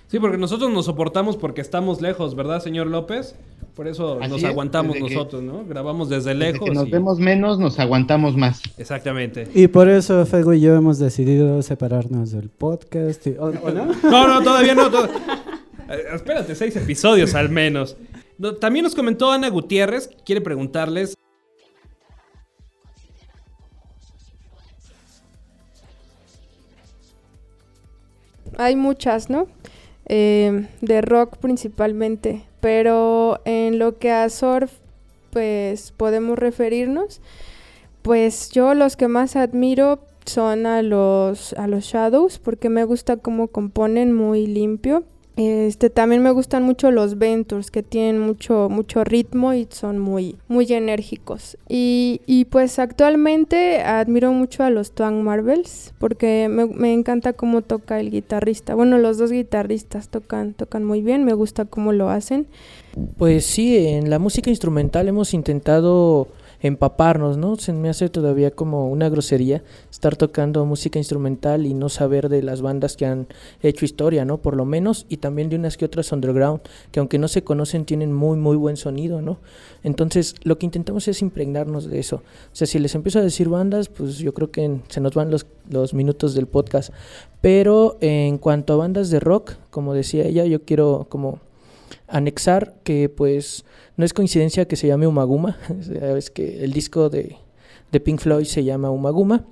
Sí, 0.08 0.20
porque 0.20 0.38
nosotros 0.38 0.72
nos 0.72 0.86
soportamos 0.86 1.36
porque 1.36 1.60
estamos 1.62 2.02
lejos, 2.02 2.34
¿verdad, 2.36 2.62
señor 2.62 2.88
López? 2.88 3.36
Por 3.76 3.88
eso 3.88 4.18
Así 4.22 4.30
nos 4.32 4.40
es, 4.44 4.50
aguantamos 4.50 4.94
desde 4.96 5.08
que- 5.10 5.16
nosotros, 5.16 5.44
¿no? 5.44 5.66
Grabamos 5.66 6.10
desde 6.10 6.30
Desde 6.34 6.52
lejos. 6.54 6.70
que 6.70 6.74
nos 6.74 6.88
y- 6.88 6.92
vemos 6.92 7.20
menos, 7.20 7.60
nos 7.60 7.78
aguantamos 7.78 8.36
más. 8.38 8.62
Exactamente. 8.78 9.48
Y 9.54 9.68
por 9.68 9.90
eso 9.90 10.26
Fego 10.26 10.54
y 10.54 10.62
yo 10.62 10.76
hemos 10.76 10.98
decidido 10.98 11.62
separarnos 11.62 12.32
del 12.32 12.50
podcast. 12.50 13.28
y- 13.28 13.32
¿o- 13.38 13.46
o 13.48 13.70
no? 13.72 13.86
No, 14.04 14.28
no, 14.28 14.42
todavía 14.42 14.74
no. 14.76 14.90
to- 14.90 15.06
Eh, 15.90 16.04
espérate, 16.16 16.56
seis 16.56 16.76
episodios 16.76 17.36
al 17.36 17.50
menos. 17.50 17.98
No, 18.38 18.54
también 18.56 18.84
nos 18.84 18.96
comentó 18.96 19.32
Ana 19.32 19.50
Gutiérrez, 19.50 20.10
quiere 20.26 20.42
preguntarles. 20.42 21.16
Hay 28.58 28.76
muchas, 28.76 29.30
¿no? 29.30 29.48
Eh, 30.10 30.68
de 30.80 31.02
rock 31.02 31.36
principalmente, 31.38 32.46
pero 32.62 33.42
en 33.44 33.78
lo 33.78 33.98
que 33.98 34.12
a 34.12 34.30
surf, 34.30 34.72
pues 35.32 35.92
podemos 35.92 36.40
referirnos, 36.40 37.20
pues 38.04 38.50
yo 38.52 38.74
los 38.74 38.96
que 38.96 39.10
más 39.10 39.36
admiro 39.36 40.00
son 40.26 40.66
a 40.66 40.82
los, 40.82 41.52
a 41.54 41.68
los 41.68 41.84
Shadows, 41.84 42.40
porque 42.40 42.70
me 42.70 42.86
gusta 42.86 43.18
cómo 43.18 43.50
componen 43.50 44.14
muy 44.14 44.48
limpio. 44.48 45.04
Este, 45.38 45.92
también 45.92 46.24
me 46.24 46.32
gustan 46.32 46.64
mucho 46.64 46.90
los 46.90 47.20
Ventures, 47.20 47.70
que 47.70 47.84
tienen 47.84 48.20
mucho, 48.20 48.70
mucho 48.70 49.04
ritmo 49.04 49.54
y 49.54 49.68
son 49.70 50.00
muy, 50.00 50.36
muy 50.48 50.66
enérgicos. 50.74 51.58
Y, 51.70 52.22
y 52.26 52.46
pues 52.46 52.80
actualmente 52.80 53.82
admiro 53.82 54.34
mucho 54.34 54.64
a 54.64 54.72
los 54.72 54.94
Twang 54.94 55.22
Marvels, 55.22 55.94
porque 56.00 56.48
me, 56.50 56.66
me 56.66 56.92
encanta 56.92 57.34
cómo 57.34 57.62
toca 57.62 58.00
el 58.00 58.10
guitarrista. 58.10 58.74
Bueno, 58.74 58.98
los 58.98 59.20
dos 59.20 59.32
guitarristas 59.32 60.10
tocan, 60.10 60.56
tocan 60.56 60.84
muy 60.84 61.04
bien, 61.04 61.24
me 61.24 61.34
gusta 61.34 61.66
cómo 61.66 61.94
lo 61.94 62.10
hacen. 62.10 62.48
Pues 63.18 63.46
sí, 63.46 63.78
en 63.78 64.10
la 64.10 64.18
música 64.18 64.50
instrumental 64.50 65.08
hemos 65.08 65.36
intentado 65.36 66.28
empaparnos, 66.62 67.38
¿no? 67.38 67.56
Se 67.56 67.74
me 67.74 67.90
hace 67.90 68.10
todavía 68.10 68.52
como 68.52 68.90
una 68.90 69.10
grosería 69.10 69.64
estar 69.92 70.16
tocando 70.16 70.66
música 70.66 71.00
instrumental 71.00 71.66
y 71.66 71.74
no 71.74 71.90
saber 71.90 72.30
de 72.30 72.42
las 72.42 72.62
bandas 72.62 72.98
que 72.98 73.06
han 73.06 73.28
hecho 73.62 73.86
historia, 73.86 74.26
¿no? 74.26 74.38
Por 74.38 74.56
lo 74.56 74.66
menos, 74.66 75.06
y 75.10 75.18
también 75.18 75.50
de 75.50 75.56
unas 75.56 75.78
que 75.78 75.86
otras 75.86 76.12
underground, 76.12 76.62
que 76.92 77.00
aunque 77.00 77.20
no 77.20 77.28
se 77.28 77.44
conocen 77.44 77.86
tienen 77.86 78.14
muy, 78.14 78.38
muy 78.38 78.56
buen 78.56 78.78
sonido, 78.78 79.22
¿no? 79.22 79.40
Entonces, 79.84 80.36
lo 80.44 80.58
que 80.58 80.66
intentamos 80.66 81.08
es 81.08 81.22
impregnarnos 81.22 81.90
de 81.90 82.00
eso. 82.00 82.18
O 82.18 82.56
sea, 82.56 82.68
si 82.68 82.80
les 82.80 82.96
empiezo 82.96 83.20
a 83.20 83.24
decir 83.24 83.50
bandas, 83.50 83.90
pues 83.90 84.18
yo 84.18 84.34
creo 84.34 84.52
que 84.52 84.80
se 84.90 85.02
nos 85.02 85.14
van 85.14 85.32
los, 85.32 85.46
los 85.70 85.94
minutos 85.94 86.34
del 86.34 86.48
podcast. 86.48 86.92
Pero 87.42 87.98
en 88.02 88.38
cuanto 88.40 88.74
a 88.74 88.78
bandas 88.78 89.10
de 89.10 89.20
rock, 89.20 89.54
como 89.70 89.94
decía 89.94 90.26
ella, 90.26 90.46
yo 90.46 90.64
quiero 90.64 91.06
como 91.10 91.40
anexar 92.08 92.76
que 92.84 93.10
pues 93.10 93.66
no 93.96 94.06
es 94.06 94.14
coincidencia 94.14 94.68
que 94.68 94.76
se 94.76 94.88
llame 94.88 95.08
Umaguma, 95.08 95.58
es 96.18 96.30
que 96.30 96.64
el 96.64 96.74
disco 96.74 97.10
de, 97.10 97.38
de 97.92 98.00
Pink 98.00 98.20
Floyd 98.20 98.46
se 98.46 98.64
llama 98.64 98.92
Umaguma, 98.92 99.46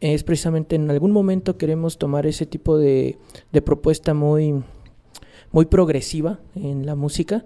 es 0.00 0.22
precisamente 0.22 0.76
en 0.76 0.90
algún 0.90 1.10
momento 1.10 1.58
queremos 1.58 1.98
tomar 1.98 2.26
ese 2.26 2.46
tipo 2.46 2.78
de, 2.78 3.18
de 3.52 3.62
propuesta 3.62 4.14
muy, 4.14 4.62
muy 5.50 5.66
progresiva 5.66 6.38
en 6.54 6.86
la 6.86 6.94
música 6.94 7.44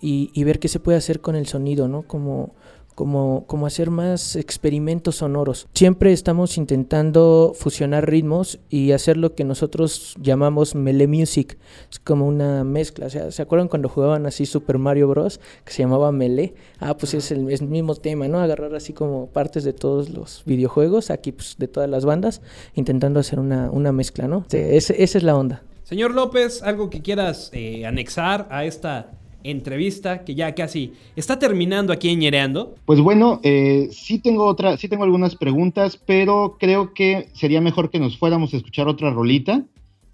y, 0.00 0.30
y 0.34 0.44
ver 0.44 0.58
qué 0.58 0.68
se 0.68 0.80
puede 0.80 0.98
hacer 0.98 1.20
con 1.20 1.36
el 1.36 1.46
sonido, 1.46 1.86
¿no? 1.86 2.02
Como, 2.02 2.54
como, 2.94 3.44
como 3.46 3.66
hacer 3.66 3.90
más 3.90 4.36
experimentos 4.36 5.16
sonoros. 5.16 5.66
Siempre 5.74 6.12
estamos 6.12 6.56
intentando 6.58 7.52
fusionar 7.54 8.08
ritmos 8.08 8.58
y 8.68 8.92
hacer 8.92 9.16
lo 9.16 9.34
que 9.34 9.44
nosotros 9.44 10.14
llamamos 10.20 10.74
melee 10.74 11.06
music. 11.06 11.58
Es 11.90 11.98
como 11.98 12.26
una 12.26 12.64
mezcla. 12.64 13.06
O 13.06 13.10
sea, 13.10 13.30
¿se 13.30 13.42
acuerdan 13.42 13.68
cuando 13.68 13.88
jugaban 13.88 14.26
así 14.26 14.46
Super 14.46 14.78
Mario 14.78 15.08
Bros? 15.08 15.40
Que 15.64 15.72
se 15.72 15.82
llamaba 15.82 16.12
melee. 16.12 16.54
Ah, 16.80 16.96
pues 16.96 17.14
es 17.14 17.30
el, 17.32 17.50
es 17.50 17.60
el 17.60 17.68
mismo 17.68 17.94
tema, 17.94 18.28
¿no? 18.28 18.40
Agarrar 18.40 18.74
así 18.74 18.92
como 18.92 19.26
partes 19.28 19.64
de 19.64 19.72
todos 19.72 20.10
los 20.10 20.42
videojuegos, 20.46 21.10
aquí 21.10 21.32
pues 21.32 21.56
de 21.58 21.68
todas 21.68 21.88
las 21.88 22.04
bandas, 22.04 22.42
intentando 22.74 23.20
hacer 23.20 23.40
una, 23.40 23.70
una 23.70 23.92
mezcla, 23.92 24.28
¿no? 24.28 24.44
Sí, 24.48 24.58
ese- 24.58 25.02
esa 25.02 25.18
es 25.18 25.24
la 25.24 25.36
onda. 25.36 25.62
Señor 25.84 26.12
López, 26.14 26.62
algo 26.62 26.88
que 26.90 27.02
quieras 27.02 27.50
eh, 27.52 27.84
anexar 27.86 28.46
a 28.50 28.64
esta 28.64 29.10
entrevista 29.44 30.24
que 30.24 30.34
ya 30.34 30.54
casi 30.54 30.92
está 31.16 31.38
terminando 31.38 31.92
aquí 31.92 32.08
en 32.10 32.20
Ñereando. 32.20 32.74
Pues 32.84 33.00
bueno, 33.00 33.40
eh, 33.42 33.88
sí 33.92 34.18
tengo 34.18 34.46
otra, 34.46 34.76
sí 34.76 34.88
tengo 34.88 35.04
algunas 35.04 35.36
preguntas, 35.36 35.96
pero 36.04 36.56
creo 36.58 36.94
que 36.94 37.28
sería 37.34 37.60
mejor 37.60 37.90
que 37.90 37.98
nos 37.98 38.16
fuéramos 38.18 38.52
a 38.54 38.56
escuchar 38.56 38.88
otra 38.88 39.10
rolita. 39.10 39.58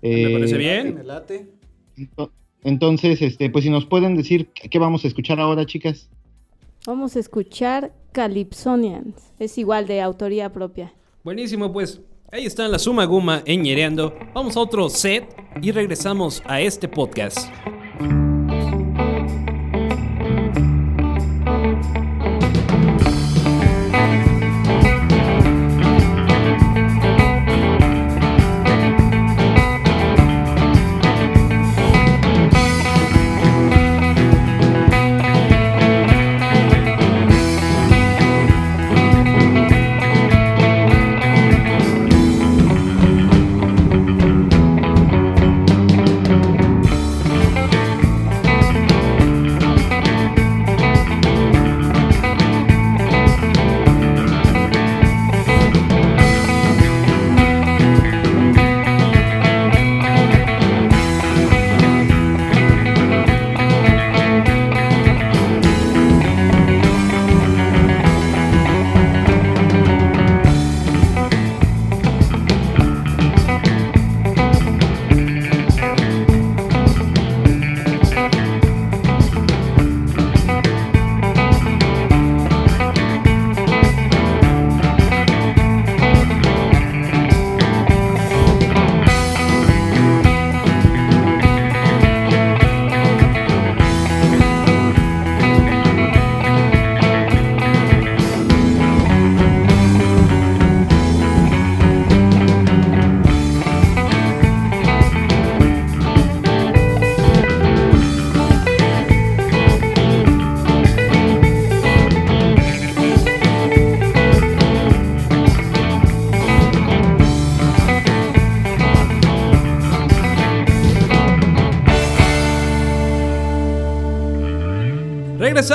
Me 0.03 0.31
Eh, 0.31 0.33
parece 0.33 0.57
bien. 0.59 0.99
ento- 1.97 2.31
Entonces, 2.65 3.23
este, 3.23 3.51
pues 3.51 3.65
si 3.65 3.71
nos 3.71 3.85
pueden 3.87 4.17
decir 4.17 4.49
qué 4.49 4.79
vamos 4.79 5.05
a 5.05 5.09
escuchar 5.09 5.39
ahora, 5.41 5.65
chicas. 5.67 6.09
Vamos 6.87 7.17
a 7.17 7.21
escuchar 7.21 7.93
Calypsonians. 8.13 9.33
Es 9.39 9.59
igual 9.59 9.87
de 9.87 10.01
autoría 10.01 10.53
propia. 10.53 10.93
Buenísimo, 11.25 11.73
pues 11.73 12.01
Ahí 12.31 12.45
está 12.45 12.69
la 12.69 12.79
Suma 12.79 13.07
Guma 13.07 13.43
Ñereando. 13.47 14.15
Vamos 14.35 14.55
a 14.59 14.61
otro 14.61 14.91
set 14.91 15.25
y 15.63 15.71
regresamos 15.73 16.43
a 16.47 16.61
este 16.61 16.87
podcast. 16.87 17.39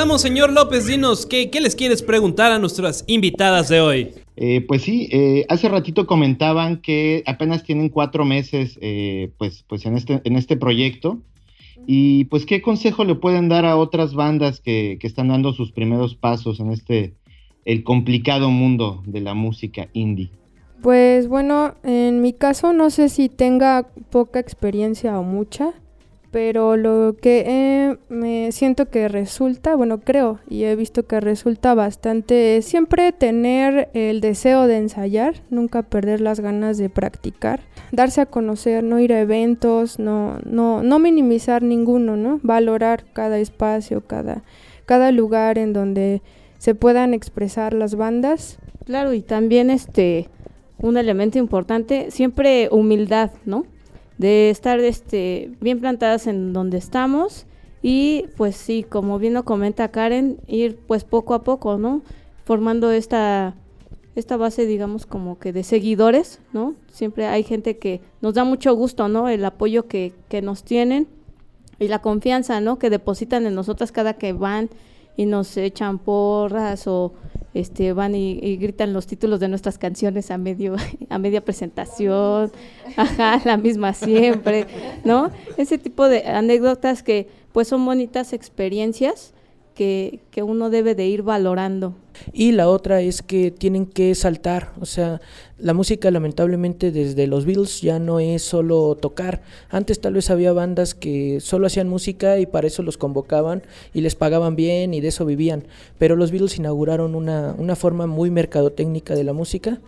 Señor 0.04 0.52
López, 0.52 0.86
dinos, 0.86 1.26
¿qué, 1.26 1.50
qué 1.50 1.60
les 1.60 1.76
quieres 1.76 2.04
preguntar 2.04 2.52
a 2.52 2.60
nuestras 2.60 3.04
invitadas 3.08 3.70
de 3.70 3.80
hoy? 3.80 4.12
Eh, 4.36 4.64
pues 4.68 4.84
sí, 4.84 5.08
eh, 5.12 5.46
hace 5.48 5.70
ratito 5.70 6.06
comentaban 6.06 6.82
que 6.82 7.24
apenas 7.26 7.64
tienen 7.64 7.90
cuatro 7.90 8.24
meses 8.24 8.78
eh, 8.82 9.32
pues, 9.38 9.64
pues 9.68 9.86
en, 9.86 9.96
este, 9.96 10.22
en 10.24 10.36
este 10.36 10.56
proyecto. 10.56 11.20
Y 11.88 12.26
pues, 12.26 12.46
¿qué 12.46 12.62
consejo 12.62 13.06
le 13.06 13.16
pueden 13.16 13.50
dar 13.50 13.66
a 13.66 13.78
otras 13.78 14.14
bandas 14.14 14.60
que, 14.60 14.98
que 15.00 15.08
están 15.08 15.30
dando 15.30 15.54
sus 15.54 15.72
primeros 15.72 16.16
pasos 16.16 16.60
en 16.60 16.72
este, 16.72 17.14
el 17.64 17.84
complicado 17.84 18.52
mundo 18.52 19.02
de 19.08 19.22
la 19.22 19.34
música 19.34 19.88
indie? 19.94 20.30
Pues 20.82 21.28
bueno, 21.28 21.76
en 21.84 22.22
mi 22.22 22.34
caso 22.34 22.74
no 22.74 22.90
sé 22.90 23.08
si 23.08 23.30
tenga 23.30 23.88
poca 24.12 24.40
experiencia 24.40 25.18
o 25.18 25.24
mucha, 25.24 25.74
pero 26.34 26.78
lo 26.78 27.16
que 27.22 27.44
eh, 27.46 27.98
me 28.10 28.52
siento 28.52 28.90
que 28.90 29.08
resulta, 29.08 29.76
bueno, 29.76 30.00
creo 30.00 30.40
y 30.50 30.64
he 30.64 30.76
visto 30.76 31.06
que 31.06 31.20
resulta 31.20 31.76
bastante 31.76 32.64
siempre 32.64 33.12
tener 33.12 33.92
el 33.94 34.20
deseo 34.20 34.66
de 34.66 34.78
ensayar, 34.78 35.36
nunca 35.52 35.84
perder 35.84 36.22
las 36.22 36.40
ganas 36.40 36.80
de 36.80 36.90
practicar, 36.90 37.62
darse 37.92 38.22
a 38.22 38.26
conocer, 38.26 38.84
no 38.84 39.00
ir 39.00 39.14
a 39.14 39.22
eventos, 39.22 40.00
no 40.00 40.40
no 40.44 40.82
no 40.82 40.98
minimizar 40.98 41.62
ninguno, 41.62 42.18
¿no? 42.18 42.40
Valorar 42.42 43.06
cada 43.14 43.38
espacio, 43.38 44.02
cada 44.02 44.42
cada 44.88 45.12
lugar 45.12 45.60
en 45.60 45.72
donde 45.72 46.24
se 46.58 46.74
puedan 46.74 47.14
expresar 47.14 47.76
las 47.76 47.94
bandas. 47.94 48.58
Claro, 48.86 49.14
y 49.14 49.22
también 49.22 49.70
este 49.70 50.30
un 50.80 50.98
elemento 50.98 51.38
importante, 51.38 52.10
siempre 52.10 52.70
humildad, 52.72 53.30
¿no? 53.46 53.68
De 54.24 54.50
estar 54.50 54.80
este, 54.80 55.52
bien 55.60 55.82
plantadas 55.82 56.28
en 56.28 56.54
donde 56.54 56.78
estamos 56.78 57.46
y 57.82 58.28
pues 58.38 58.56
sí, 58.56 58.86
como 58.88 59.20
bien 59.20 59.34
lo 59.34 59.44
comenta 59.44 59.90
Karen, 59.90 60.38
ir 60.48 60.78
pues 60.88 61.04
poco 61.04 61.34
a 61.34 61.44
poco, 61.44 61.78
¿no? 61.78 62.04
Formando 62.46 62.90
esta, 62.92 63.54
esta 64.16 64.38
base, 64.38 64.66
digamos, 64.66 65.06
como 65.06 65.40
que 65.40 65.52
de 65.52 65.66
seguidores, 65.66 66.40
¿no? 66.54 66.76
Siempre 66.90 67.28
hay 67.28 67.44
gente 67.44 67.78
que 67.78 68.00
nos 68.22 68.34
da 68.34 68.46
mucho 68.46 68.74
gusto, 68.74 69.10
¿no? 69.10 69.28
El 69.28 69.44
apoyo 69.44 69.90
que, 69.90 70.14
que 70.30 70.42
nos 70.42 70.64
tienen 70.64 71.10
y 71.78 71.90
la 71.90 72.00
confianza, 72.00 72.62
¿no? 72.62 72.80
Que 72.80 72.90
depositan 72.90 73.46
en 73.46 73.56
nosotras 73.56 73.92
cada 73.92 74.14
que 74.14 74.32
van 74.32 74.70
y 75.18 75.26
nos 75.26 75.58
echan 75.58 76.00
porras 76.00 76.88
o 76.88 77.12
este 77.54 77.94
van 77.94 78.16
y, 78.16 78.58
gritan 78.58 78.94
los 78.94 79.08
títulos 79.08 79.40
de 79.40 79.48
nuestras 79.48 79.78
canciones 79.78 80.32
a 80.32 80.38
medio 80.38 80.76
a 81.10 81.18
media 81.20 81.44
presentación. 81.44 82.52
Ajá 82.96 83.42
la 83.46 83.58
misma 83.58 83.94
siempre 83.94 84.66
no 85.04 85.32
ese 85.58 85.78
tipo 85.78 86.08
de 86.08 86.26
anécdotas 86.28 87.04
que 87.04 87.28
pues 87.52 87.68
son 87.68 87.86
bonitas 87.86 88.34
experiencias 88.34 89.34
que, 89.74 90.20
que, 90.32 90.44
uno 90.44 90.70
debe 90.70 90.96
de 90.96 91.08
ir 91.08 91.24
valorando. 91.24 91.96
Y 92.32 92.52
la 92.52 92.70
otra 92.70 93.02
es 93.02 93.22
que 93.22 93.52
tienen 93.52 93.86
que 93.86 94.14
saltar, 94.16 94.72
o 94.80 94.86
sea, 94.86 95.20
la 95.58 95.74
música 95.74 96.12
lamentablemente 96.12 96.92
desde 96.92 97.26
los 97.26 97.46
Beatles 97.46 97.82
ya 97.82 97.98
no 97.98 98.20
es 98.20 98.44
solo 98.44 98.96
tocar. 98.96 99.42
Antes 99.70 100.00
tal 100.00 100.14
vez 100.14 100.30
había 100.30 100.54
bandas 100.54 100.94
que 100.94 101.40
solo 101.40 101.68
hacían 101.68 101.90
música 101.90 102.40
y 102.40 102.46
para 102.46 102.68
eso 102.68 102.84
los 102.84 102.98
convocaban 102.98 103.64
y 103.94 104.02
les 104.02 104.16
pagaban 104.16 104.56
bien 104.56 104.94
y 104.94 105.02
de 105.02 105.08
eso 105.08 105.26
vivían. 105.26 105.66
Pero 105.98 106.16
los 106.16 106.32
Beatles 106.32 106.58
inauguraron 106.58 107.16
una, 107.16 107.56
una 107.58 107.76
forma 107.76 108.08
muy 108.08 108.30
mercadotécnica 108.30 109.16
de 109.16 109.24
la 109.24 109.34
música 109.34 109.80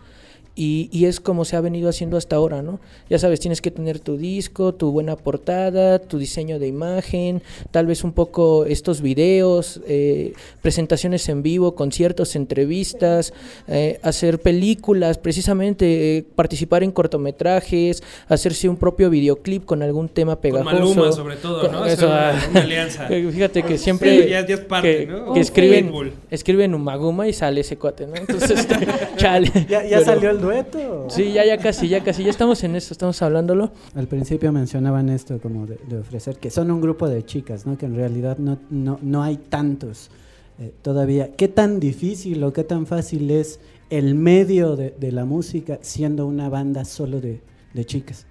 y, 0.56 0.88
y, 0.90 1.04
es 1.04 1.20
como 1.20 1.44
se 1.44 1.54
ha 1.54 1.60
venido 1.60 1.90
haciendo 1.90 2.16
hasta 2.16 2.36
ahora, 2.36 2.62
¿no? 2.62 2.80
Ya 3.10 3.18
sabes, 3.18 3.40
tienes 3.40 3.60
que 3.60 3.70
tener 3.70 4.00
tu 4.00 4.16
disco, 4.16 4.74
tu 4.74 4.90
buena 4.90 5.14
portada, 5.14 5.98
tu 5.98 6.18
diseño 6.18 6.58
de 6.58 6.66
imagen, 6.66 7.42
tal 7.70 7.86
vez 7.86 8.02
un 8.04 8.12
poco 8.12 8.64
estos 8.64 9.02
videos, 9.02 9.82
eh, 9.86 10.32
presentaciones 10.62 11.28
en 11.28 11.42
vivo, 11.42 11.74
conciertos, 11.74 12.36
entrevistas, 12.36 13.34
eh, 13.68 14.00
hacer 14.02 14.40
películas, 14.40 15.18
precisamente 15.18 16.18
eh, 16.18 16.24
participar 16.34 16.82
en 16.82 16.90
cortometrajes, 16.90 18.02
hacerse 18.28 18.68
un 18.68 18.76
propio 18.76 19.10
videoclip 19.10 19.66
con 19.66 19.82
algún 19.82 20.08
tema 20.08 20.40
pegajoso. 20.40 20.70
Con 20.70 20.80
Maluma, 20.80 21.12
sobre 21.12 21.36
todo, 21.36 21.70
¿no? 21.70 21.84
Eso, 21.84 22.06
una, 22.06 22.42
una, 22.50 22.60
alianza. 22.60 23.06
Fíjate 23.08 23.62
que 23.62 23.76
siempre 23.76 24.22
sí, 24.22 24.30
ya, 24.30 24.46
ya 24.46 24.54
es 24.54 24.60
parte, 24.60 25.06
que, 25.06 25.06
¿no? 25.06 25.34
que 25.34 25.40
escriben, 25.40 25.92
escriben 26.30 26.74
Umaguma 26.74 27.28
y 27.28 27.34
sale 27.34 27.60
ese 27.60 27.76
cuate, 27.76 28.06
¿no? 28.06 28.16
Entonces, 28.16 28.66
chale. 29.16 29.50
Ya, 29.68 29.82
ya 29.82 29.98
Pero- 29.98 30.04
salió 30.04 30.30
el 30.30 30.38
dueto. 30.46 31.06
Sí, 31.08 31.32
ya, 31.32 31.44
ya 31.44 31.58
casi, 31.58 31.88
ya 31.88 32.02
casi, 32.02 32.24
ya 32.24 32.30
estamos 32.30 32.62
en 32.64 32.76
eso, 32.76 32.94
estamos 32.94 33.20
hablándolo. 33.22 33.72
Al 33.94 34.06
principio 34.06 34.52
mencionaban 34.52 35.08
esto 35.08 35.38
como 35.40 35.66
de, 35.66 35.78
de 35.88 35.98
ofrecer 35.98 36.36
que 36.36 36.50
son 36.50 36.70
un 36.70 36.80
grupo 36.80 37.08
de 37.08 37.24
chicas, 37.24 37.66
¿no? 37.66 37.76
Que 37.76 37.86
en 37.86 37.96
realidad 37.96 38.38
no, 38.38 38.58
no, 38.70 38.98
no 39.02 39.22
hay 39.22 39.36
tantos 39.36 40.10
eh, 40.58 40.72
todavía. 40.82 41.32
¿Qué 41.36 41.48
tan 41.48 41.80
difícil 41.80 42.42
o 42.44 42.52
qué 42.52 42.64
tan 42.64 42.86
fácil 42.86 43.30
es 43.30 43.60
el 43.90 44.14
medio 44.14 44.76
de, 44.76 44.94
de 44.98 45.12
la 45.12 45.24
música 45.24 45.78
siendo 45.82 46.26
una 46.26 46.48
banda 46.48 46.84
solo 46.84 47.20
de, 47.20 47.40
de 47.74 47.84
chicas? 47.84 48.26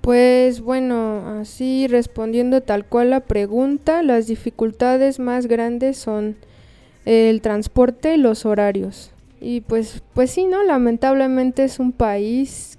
Pues 0.00 0.60
bueno, 0.60 1.40
así 1.40 1.86
respondiendo 1.86 2.62
tal 2.62 2.86
cual 2.86 3.10
la 3.10 3.20
pregunta, 3.20 4.02
las 4.02 4.26
dificultades 4.26 5.18
más 5.18 5.46
grandes 5.46 5.98
son 5.98 6.36
el 7.04 7.42
transporte 7.42 8.14
y 8.14 8.16
los 8.16 8.46
horarios. 8.46 9.12
Y 9.40 9.62
pues, 9.62 10.02
pues 10.14 10.30
sí, 10.30 10.44
¿no? 10.44 10.62
Lamentablemente 10.62 11.64
es 11.64 11.78
un 11.80 11.92
país 11.92 12.78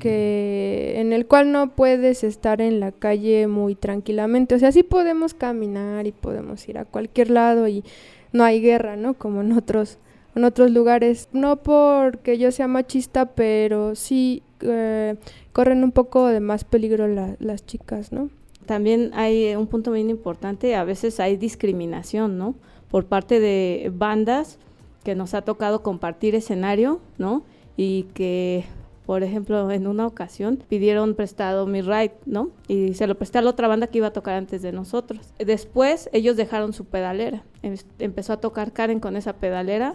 que 0.00 0.94
en 0.96 1.12
el 1.12 1.26
cual 1.26 1.52
no 1.52 1.70
puedes 1.74 2.24
estar 2.24 2.60
en 2.60 2.80
la 2.80 2.92
calle 2.92 3.46
muy 3.46 3.74
tranquilamente. 3.74 4.54
O 4.54 4.58
sea, 4.58 4.72
sí 4.72 4.82
podemos 4.82 5.32
caminar 5.34 6.06
y 6.06 6.12
podemos 6.12 6.68
ir 6.68 6.78
a 6.78 6.84
cualquier 6.84 7.30
lado 7.30 7.68
y 7.68 7.84
no 8.32 8.44
hay 8.44 8.60
guerra, 8.60 8.96
¿no? 8.96 9.14
Como 9.14 9.40
en 9.42 9.52
otros 9.52 9.98
en 10.34 10.44
otros 10.44 10.70
lugares. 10.70 11.28
No 11.32 11.56
porque 11.62 12.36
yo 12.36 12.50
sea 12.52 12.68
machista, 12.68 13.26
pero 13.34 13.94
sí 13.94 14.42
eh, 14.60 15.14
corren 15.52 15.82
un 15.82 15.92
poco 15.92 16.26
de 16.26 16.40
más 16.40 16.64
peligro 16.64 17.08
la- 17.08 17.36
las 17.38 17.64
chicas, 17.64 18.12
¿no? 18.12 18.28
También 18.66 19.12
hay 19.14 19.54
un 19.54 19.66
punto 19.68 19.92
bien 19.92 20.10
importante, 20.10 20.74
a 20.74 20.82
veces 20.84 21.20
hay 21.20 21.36
discriminación, 21.36 22.36
¿no? 22.36 22.54
Por 22.90 23.06
parte 23.06 23.38
de 23.40 23.90
bandas 23.94 24.58
que 25.06 25.14
nos 25.14 25.34
ha 25.34 25.42
tocado 25.42 25.84
compartir 25.84 26.34
escenario, 26.34 26.98
¿no? 27.16 27.44
Y 27.76 28.06
que, 28.12 28.64
por 29.06 29.22
ejemplo, 29.22 29.70
en 29.70 29.86
una 29.86 30.04
ocasión 30.04 30.64
pidieron 30.68 31.14
prestado 31.14 31.64
mi 31.64 31.80
ride, 31.80 32.14
¿no? 32.26 32.50
Y 32.66 32.94
se 32.94 33.06
lo 33.06 33.14
presté 33.14 33.38
a 33.38 33.42
la 33.42 33.50
otra 33.50 33.68
banda 33.68 33.86
que 33.86 33.98
iba 33.98 34.08
a 34.08 34.12
tocar 34.12 34.34
antes 34.34 34.62
de 34.62 34.72
nosotros. 34.72 35.20
Después 35.38 36.10
ellos 36.12 36.36
dejaron 36.36 36.72
su 36.72 36.86
pedalera. 36.86 37.44
Em- 37.62 37.76
Empezó 38.00 38.32
a 38.32 38.38
tocar 38.38 38.72
Karen 38.72 38.98
con 38.98 39.14
esa 39.16 39.34
pedalera 39.34 39.94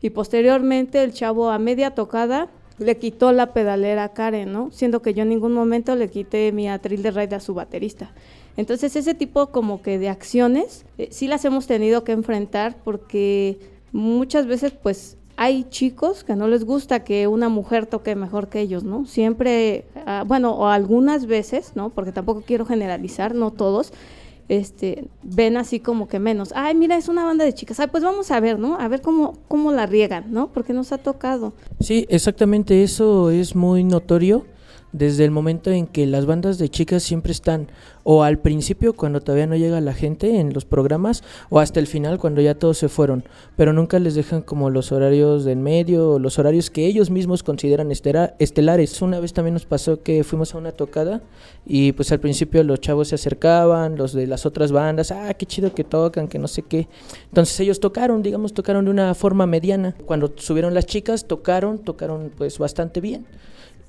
y 0.00 0.10
posteriormente 0.10 1.02
el 1.02 1.12
chavo 1.12 1.50
a 1.50 1.58
media 1.58 1.90
tocada 1.96 2.48
le 2.78 2.96
quitó 2.98 3.32
la 3.32 3.52
pedalera 3.52 4.04
a 4.04 4.12
Karen, 4.12 4.52
¿no? 4.52 4.70
Siendo 4.70 5.02
que 5.02 5.12
yo 5.12 5.22
en 5.22 5.30
ningún 5.30 5.54
momento 5.54 5.96
le 5.96 6.08
quité 6.08 6.52
mi 6.52 6.68
atril 6.68 7.02
de 7.02 7.10
raid 7.10 7.32
a 7.32 7.40
su 7.40 7.52
baterista. 7.54 8.12
Entonces 8.56 8.94
ese 8.94 9.14
tipo 9.14 9.48
como 9.48 9.82
que 9.82 9.98
de 9.98 10.08
acciones 10.08 10.84
eh, 10.98 11.08
sí 11.10 11.26
las 11.26 11.44
hemos 11.44 11.66
tenido 11.66 12.04
que 12.04 12.12
enfrentar 12.12 12.76
porque 12.84 13.58
muchas 13.92 14.46
veces 14.46 14.72
pues 14.72 15.16
hay 15.36 15.64
chicos 15.64 16.24
que 16.24 16.36
no 16.36 16.48
les 16.48 16.64
gusta 16.64 17.04
que 17.04 17.26
una 17.26 17.48
mujer 17.48 17.86
toque 17.86 18.14
mejor 18.14 18.48
que 18.48 18.60
ellos, 18.60 18.84
¿no? 18.84 19.06
Siempre, 19.06 19.86
ah, 20.06 20.24
bueno, 20.26 20.52
o 20.52 20.66
algunas 20.66 21.26
veces, 21.26 21.72
¿no? 21.74 21.90
Porque 21.90 22.12
tampoco 22.12 22.42
quiero 22.46 22.66
generalizar, 22.66 23.34
no 23.34 23.50
todos, 23.50 23.92
este, 24.48 25.08
ven 25.22 25.56
así 25.56 25.80
como 25.80 26.06
que 26.08 26.18
menos. 26.18 26.52
Ay, 26.54 26.74
mira, 26.74 26.96
es 26.96 27.08
una 27.08 27.24
banda 27.24 27.44
de 27.44 27.54
chicas. 27.54 27.80
Ay, 27.80 27.88
pues 27.90 28.04
vamos 28.04 28.30
a 28.30 28.40
ver, 28.40 28.58
¿no? 28.58 28.78
A 28.78 28.88
ver 28.88 29.00
cómo, 29.00 29.38
cómo 29.48 29.72
la 29.72 29.86
riegan, 29.86 30.32
¿no? 30.32 30.52
Porque 30.52 30.74
nos 30.74 30.92
ha 30.92 30.98
tocado. 30.98 31.54
Sí, 31.80 32.06
exactamente 32.08 32.82
eso 32.82 33.30
es 33.30 33.56
muy 33.56 33.84
notorio 33.84 34.44
desde 34.92 35.24
el 35.24 35.30
momento 35.30 35.70
en 35.70 35.86
que 35.86 36.06
las 36.06 36.26
bandas 36.26 36.58
de 36.58 36.68
chicas 36.68 37.02
siempre 37.02 37.32
están 37.32 37.68
o 38.04 38.22
al 38.22 38.38
principio 38.38 38.94
cuando 38.94 39.20
todavía 39.20 39.46
no 39.46 39.56
llega 39.56 39.80
la 39.80 39.94
gente 39.94 40.40
en 40.40 40.52
los 40.52 40.64
programas 40.64 41.22
o 41.50 41.60
hasta 41.60 41.80
el 41.80 41.86
final 41.86 42.18
cuando 42.18 42.40
ya 42.40 42.54
todos 42.54 42.78
se 42.78 42.88
fueron, 42.88 43.24
pero 43.56 43.72
nunca 43.72 43.98
les 43.98 44.14
dejan 44.14 44.42
como 44.42 44.70
los 44.70 44.92
horarios 44.92 45.44
del 45.44 45.58
medio 45.58 46.12
o 46.12 46.18
los 46.18 46.38
horarios 46.38 46.70
que 46.70 46.86
ellos 46.86 47.10
mismos 47.10 47.42
consideran 47.42 47.90
estelares. 47.90 49.02
Una 49.02 49.20
vez 49.20 49.32
también 49.32 49.54
nos 49.54 49.66
pasó 49.66 50.02
que 50.02 50.24
fuimos 50.24 50.54
a 50.54 50.58
una 50.58 50.72
tocada 50.72 51.22
y 51.64 51.92
pues 51.92 52.10
al 52.12 52.20
principio 52.20 52.62
los 52.64 52.80
chavos 52.80 53.08
se 53.08 53.14
acercaban, 53.14 53.96
los 53.96 54.12
de 54.12 54.26
las 54.26 54.46
otras 54.46 54.72
bandas, 54.72 55.12
ah, 55.12 55.32
qué 55.34 55.46
chido 55.46 55.74
que 55.74 55.84
tocan, 55.84 56.28
que 56.28 56.38
no 56.38 56.48
sé 56.48 56.62
qué. 56.62 56.88
Entonces 57.28 57.58
ellos 57.60 57.80
tocaron, 57.80 58.22
digamos, 58.22 58.52
tocaron 58.52 58.84
de 58.84 58.90
una 58.90 59.14
forma 59.14 59.46
mediana. 59.46 59.94
Cuando 60.06 60.32
subieron 60.36 60.74
las 60.74 60.86
chicas, 60.86 61.26
tocaron, 61.26 61.78
tocaron 61.78 62.32
pues 62.36 62.58
bastante 62.58 63.00
bien. 63.00 63.26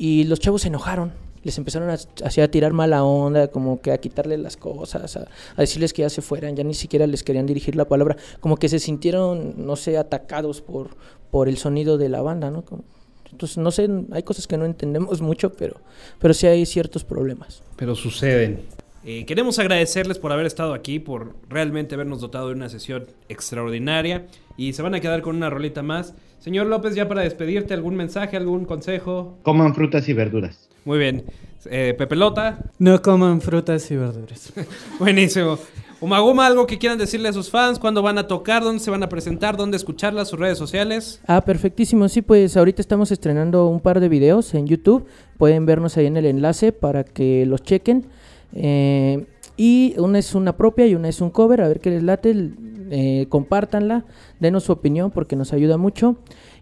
Y 0.06 0.26
los 0.26 0.42
chavos 0.42 0.64
se 0.64 0.68
enojaron. 0.68 1.14
Les 1.44 1.58
empezaron 1.58 1.90
a, 1.90 1.94
así 2.26 2.42
a 2.42 2.52
tirar 2.52 2.74
mala 2.74 3.06
onda, 3.06 3.48
como 3.48 3.80
que 3.80 3.92
a 3.94 3.98
quitarle 4.00 4.38
las 4.38 4.58
cosas, 4.58 5.16
a, 5.16 5.28
a 5.56 5.62
decirles 5.62 5.94
que 5.94 6.02
ya 6.02 6.10
se 6.10 6.22
fueran, 6.22 6.58
ya 6.58 6.64
ni 6.66 6.74
siquiera 6.74 7.08
les 7.08 7.24
querían 7.24 7.46
dirigir 7.46 7.78
la 7.78 7.86
palabra, 7.86 8.18
como 8.42 8.58
que 8.58 8.68
se 8.68 8.80
sintieron, 8.80 9.54
no 9.66 9.78
sé, 9.78 9.98
atacados 9.98 10.60
por, 10.60 10.90
por 11.32 11.48
el 11.48 11.56
sonido 11.58 11.98
de 11.98 12.10
la 12.10 12.22
banda, 12.22 12.52
¿no? 12.52 12.64
Como- 12.66 12.84
entonces, 13.32 13.58
no 13.58 13.72
sé, 13.72 13.90
hay 14.12 14.24
cosas 14.24 14.46
que 14.46 14.58
no 14.58 14.66
entendemos 14.66 15.22
mucho, 15.30 15.54
pero, 15.54 15.78
pero 16.20 16.34
sí 16.34 16.48
hay 16.48 16.66
ciertos 16.66 17.06
problemas. 17.06 17.62
Pero 17.78 17.96
suceden. 17.96 18.60
Eh, 19.06 19.26
queremos 19.26 19.58
agradecerles 19.58 20.18
por 20.20 20.32
haber 20.34 20.46
estado 20.46 20.74
aquí, 20.74 21.00
por 21.00 21.34
realmente 21.50 21.96
habernos 21.96 22.20
dotado 22.22 22.48
de 22.50 22.54
una 22.56 22.68
sesión 22.70 23.06
extraordinaria. 23.30 24.26
Y 24.56 24.74
se 24.74 24.82
van 24.82 24.96
a 24.96 25.00
quedar 25.00 25.22
con 25.22 25.36
una 25.36 25.50
rolita 25.50 25.82
más. 25.82 26.14
Señor 26.44 26.68
López, 26.68 26.94
ya 26.94 27.08
para 27.08 27.22
despedirte, 27.22 27.74
¿algún 27.74 27.96
mensaje, 27.96 28.36
algún 28.36 28.66
consejo? 28.66 29.38
Coman 29.44 29.74
frutas 29.74 30.10
y 30.10 30.14
verduras. 30.14 30.68
Muy 30.84 31.00
bien. 31.00 31.24
Eh, 31.72 31.96
Pepelota, 31.98 32.60
No 32.80 33.02
coman 33.02 33.40
frutas 33.40 33.90
y 33.92 33.96
verduras. 33.96 34.52
buenísimo. 35.00 35.58
Umaguma, 36.02 36.46
¿algo 36.46 36.68
que 36.68 36.78
quieran 36.78 36.98
decirle 36.98 37.30
a 37.30 37.32
sus 37.32 37.50
fans? 37.50 37.80
¿Cuándo 37.80 38.02
van 38.02 38.18
a 38.18 38.28
tocar? 38.28 38.62
¿Dónde 38.62 38.84
se 38.84 38.92
van 38.92 39.04
a 39.04 39.08
presentar? 39.08 39.56
¿Dónde 39.56 39.78
escucharlas? 39.78 40.28
¿Sus 40.28 40.38
redes 40.38 40.58
sociales? 40.58 41.22
Ah, 41.28 41.40
perfectísimo. 41.40 42.10
Sí, 42.10 42.22
pues 42.22 42.58
ahorita 42.58 42.82
estamos 42.82 43.10
estrenando 43.14 43.68
un 43.68 43.80
par 43.80 44.02
de 44.02 44.10
videos 44.10 44.54
en 44.54 44.68
YouTube. 44.68 45.06
Pueden 45.38 45.66
vernos 45.66 45.96
ahí 45.96 46.08
en 46.08 46.18
el 46.18 46.26
enlace 46.26 46.74
para 46.74 47.06
que 47.06 47.46
los 47.46 47.64
chequen. 47.64 48.06
Eh, 48.54 49.26
y 49.56 49.94
una 49.98 50.20
es 50.20 50.34
una 50.34 50.58
propia 50.58 50.88
y 50.88 50.96
una 50.96 51.10
es 51.10 51.22
un 51.22 51.30
cover. 51.30 51.62
A 51.62 51.68
ver 51.68 51.80
qué 51.80 51.92
les 51.92 52.04
late. 52.04 52.52
Eh, 52.90 53.28
compártanla. 53.30 54.06
Denos 54.40 54.64
su 54.64 54.72
opinión 54.72 55.12
porque 55.12 55.36
nos 55.36 55.54
ayuda 55.54 55.78
mucho. 55.78 56.16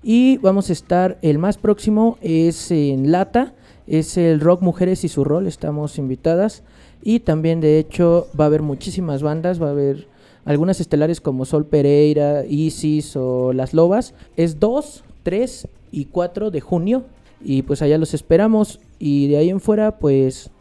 Y 0.04 0.38
vamos 0.38 0.70
a 0.70 0.74
estar, 0.74 1.18
el 1.22 1.38
más 1.38 1.58
próximo 1.58 2.18
es 2.22 2.72
en 2.72 3.12
Lata. 3.12 3.54
Es 3.88 4.18
el 4.18 4.40
Rock 4.40 4.62
Mujeres 4.62 5.04
y 5.04 5.10
su 5.10 5.24
rol. 5.24 5.48
Estamos 5.48 5.98
invitadas. 5.98 6.64
Y 7.02 7.22
también, 7.22 7.62
de 7.62 7.80
hecho, 7.80 8.28
va 8.40 8.46
a 8.46 8.48
haber 8.48 8.62
muchísimas 8.62 9.24
bandas. 9.24 9.62
Va 9.62 9.68
a 9.68 9.72
haber 9.72 10.08
algunas 10.44 10.80
estelares 10.82 11.22
como 11.22 11.46
Sol 11.46 11.66
Pereira, 11.66 12.46
Isis 12.46 13.16
o 13.16 13.54
Las 13.54 13.74
Lobas. 13.74 14.14
Es 14.36 14.60
2, 14.60 15.04
3 15.24 15.68
y 15.92 16.06
4 16.06 16.52
de 16.52 16.62
junio. 16.62 17.04
Y 17.44 17.62
pues 17.64 17.82
allá 17.82 17.98
los 17.98 18.14
esperamos. 18.14 18.80
Y 19.00 19.28
de 19.30 19.38
ahí 19.38 19.50
en 19.50 19.62
fuera, 19.62 19.98
pues, 19.98 20.52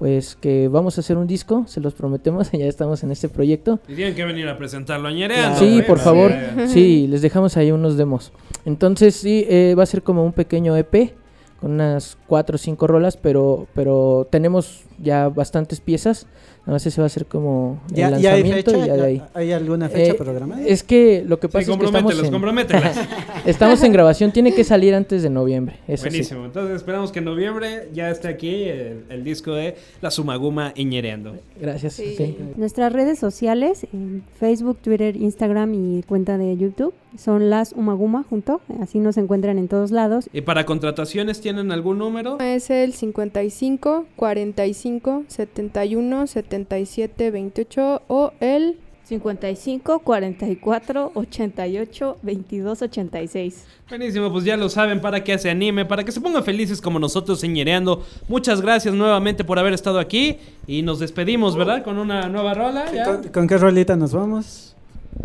pues 0.00 0.34
que 0.34 0.68
vamos 0.68 0.96
a 0.96 1.02
hacer 1.02 1.18
un 1.18 1.26
disco, 1.26 1.64
se 1.66 1.78
los 1.78 1.92
prometemos. 1.92 2.50
Ya 2.60 2.64
estamos 2.64 3.02
en 3.04 3.10
este 3.10 3.28
proyecto. 3.28 3.80
Y 3.86 3.94
tienen 3.94 4.14
que 4.14 4.24
venir 4.24 4.48
a 4.48 4.56
presentarlo 4.56 5.08
a 5.08 5.12
Ñereando, 5.12 5.58
Sí, 5.60 5.82
por 5.86 5.98
favor. 5.98 6.32
Sí, 6.68 7.06
les 7.06 7.20
dejamos 7.20 7.58
ahí 7.58 7.70
unos 7.70 7.98
demos. 7.98 8.32
Entonces, 8.64 9.14
sí, 9.14 9.44
eh, 9.46 9.74
va 9.78 9.82
a 9.82 9.86
ser 9.86 10.02
como 10.02 10.24
un 10.24 10.32
pequeño 10.32 10.74
EP 10.74 11.12
con 11.60 11.72
unas 11.72 12.16
cuatro 12.26 12.54
o 12.54 12.58
cinco 12.58 12.86
rolas, 12.86 13.18
pero, 13.18 13.66
pero 13.74 14.26
tenemos 14.30 14.84
ya 15.02 15.28
bastantes 15.28 15.80
piezas. 15.80 16.26
Nada 16.60 16.72
más 16.72 16.86
ese 16.86 17.00
va 17.00 17.06
a 17.06 17.10
ser 17.10 17.24
como 17.24 17.80
el 17.90 17.96
¿Ya, 17.96 18.10
ya 18.18 18.32
hay 18.34 18.42
lanzamiento 18.42 18.70
fecha? 18.72 18.84
y 18.84 18.88
ya 18.88 18.94
de 18.96 19.02
ahí. 19.02 19.16
¿Ya- 19.16 19.30
¿Hay 19.34 19.52
alguna 19.52 19.88
fecha 19.88 20.12
Eh, 20.12 20.14
programada? 20.14 20.60
Es 20.62 20.82
que 20.82 21.24
lo 21.26 21.40
que 21.40 21.46
Sí, 21.48 21.52
pasa 21.52 21.72
es 21.72 21.78
que 21.78 21.84
estamos 21.86 22.12
en, 22.22 22.66
estamos 23.46 23.82
en 23.82 23.92
grabación, 23.92 24.30
tiene 24.32 24.54
que 24.54 24.62
salir 24.62 24.94
antes 24.94 25.22
de 25.22 25.30
noviembre. 25.30 25.76
Eso 25.88 26.04
sí. 26.04 26.10
Buenísimo. 26.10 26.44
Entonces 26.44 26.76
esperamos 26.76 27.12
que 27.12 27.20
en 27.20 27.24
noviembre 27.24 27.88
ya 27.94 28.10
esté 28.10 28.28
aquí 28.28 28.64
el, 28.64 29.04
el 29.08 29.24
disco 29.24 29.52
de 29.54 29.76
La 30.02 30.10
Sumaguma 30.10 30.72
Iñereando. 30.76 31.34
Gracias. 31.58 31.94
Sí. 31.94 32.14
sí. 32.16 32.36
Nuestras 32.56 32.92
redes 32.92 33.18
sociales, 33.18 33.86
en 33.92 34.22
Facebook, 34.38 34.78
Twitter, 34.82 35.16
Instagram 35.16 35.72
y 35.74 36.02
cuenta 36.02 36.36
de 36.36 36.56
YouTube, 36.58 36.92
son 37.16 37.48
las 37.50 37.72
Umaguma 37.72 38.22
junto. 38.28 38.60
Así 38.80 38.98
nos 39.00 39.16
encuentran 39.16 39.58
en 39.58 39.66
todos 39.68 39.90
lados. 39.92 40.28
¿Y 40.32 40.42
para 40.42 40.66
contrataciones 40.66 41.40
tienen 41.40 41.72
algún 41.72 41.98
número? 41.98 42.38
Es 42.38 42.68
el 42.70 42.92
55 42.92 44.04
45 44.16 44.89
71 45.28 46.26
77 46.26 47.30
28 47.30 48.02
o 48.08 48.32
el 48.40 48.78
55 49.04 49.98
44 50.00 51.12
88 51.14 52.18
22 52.22 52.82
86. 52.82 53.66
Buenísimo, 53.88 54.30
pues 54.32 54.44
ya 54.44 54.56
lo 54.56 54.68
saben, 54.68 55.00
para 55.00 55.24
que 55.24 55.36
se 55.38 55.50
anime, 55.50 55.84
para 55.84 56.04
que 56.04 56.12
se 56.12 56.20
pongan 56.20 56.44
felices 56.44 56.80
como 56.80 56.98
nosotros 56.98 57.40
señoreando. 57.40 58.04
Muchas 58.28 58.60
gracias 58.60 58.94
nuevamente 58.94 59.42
por 59.44 59.58
haber 59.58 59.72
estado 59.72 59.98
aquí 59.98 60.38
y 60.66 60.82
nos 60.82 61.00
despedimos, 61.00 61.56
¿verdad? 61.56 61.82
Con 61.82 61.98
una 61.98 62.28
nueva 62.28 62.54
rola. 62.54 62.92
¿ya? 62.92 63.04
¿Con, 63.04 63.28
con 63.28 63.48
qué 63.48 63.58
rolita 63.58 63.96
nos 63.96 64.12
vamos? 64.12 64.76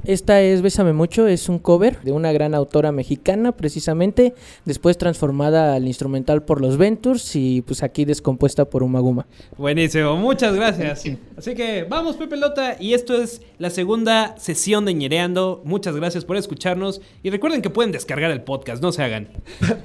Esta 0.04 0.42
es 0.42 0.62
Bésame 0.62 0.94
Mucho, 0.94 1.28
es 1.28 1.50
un 1.50 1.60
cover 1.60 2.02
de 2.02 2.12
una 2.12 2.32
gran 2.32 2.54
autora 2.54 2.92
mexicana 2.92 3.54
precisamente, 3.54 4.36
después 4.66 4.98
transformada 4.98 5.74
al 5.74 5.88
instrumental 5.88 6.44
por 6.44 6.62
los 6.62 6.78
Ventures 6.78 7.36
y 7.36 7.62
pues 7.62 7.82
aquí 7.82 8.06
descompuesta 8.06 8.66
por 8.66 8.84
Umaguma. 8.84 9.26
Buenísimo, 9.58 10.16
muchas 10.18 10.56
gracias. 10.56 11.04
Así 11.38 11.56
que 11.56 11.86
vamos, 11.90 12.18
Pepe 12.18 12.38
Lota, 12.38 12.76
y 12.80 12.94
esto 12.94 13.20
es 13.20 13.42
la 13.58 13.70
segunda 13.70 14.36
sesión 14.38 14.86
de 14.86 14.94
Ñereando. 14.94 15.62
Muchas 15.66 15.96
gracias 15.96 16.26
por 16.26 16.38
escucharnos 16.38 17.02
y 17.24 17.30
recuerden 17.30 17.62
que 17.62 17.70
pueden 17.70 17.92
descargar 17.92 18.32
el 18.32 18.42
podcast, 18.42 18.82
no 18.82 18.92
se 18.92 19.04
hagan. 19.04 19.30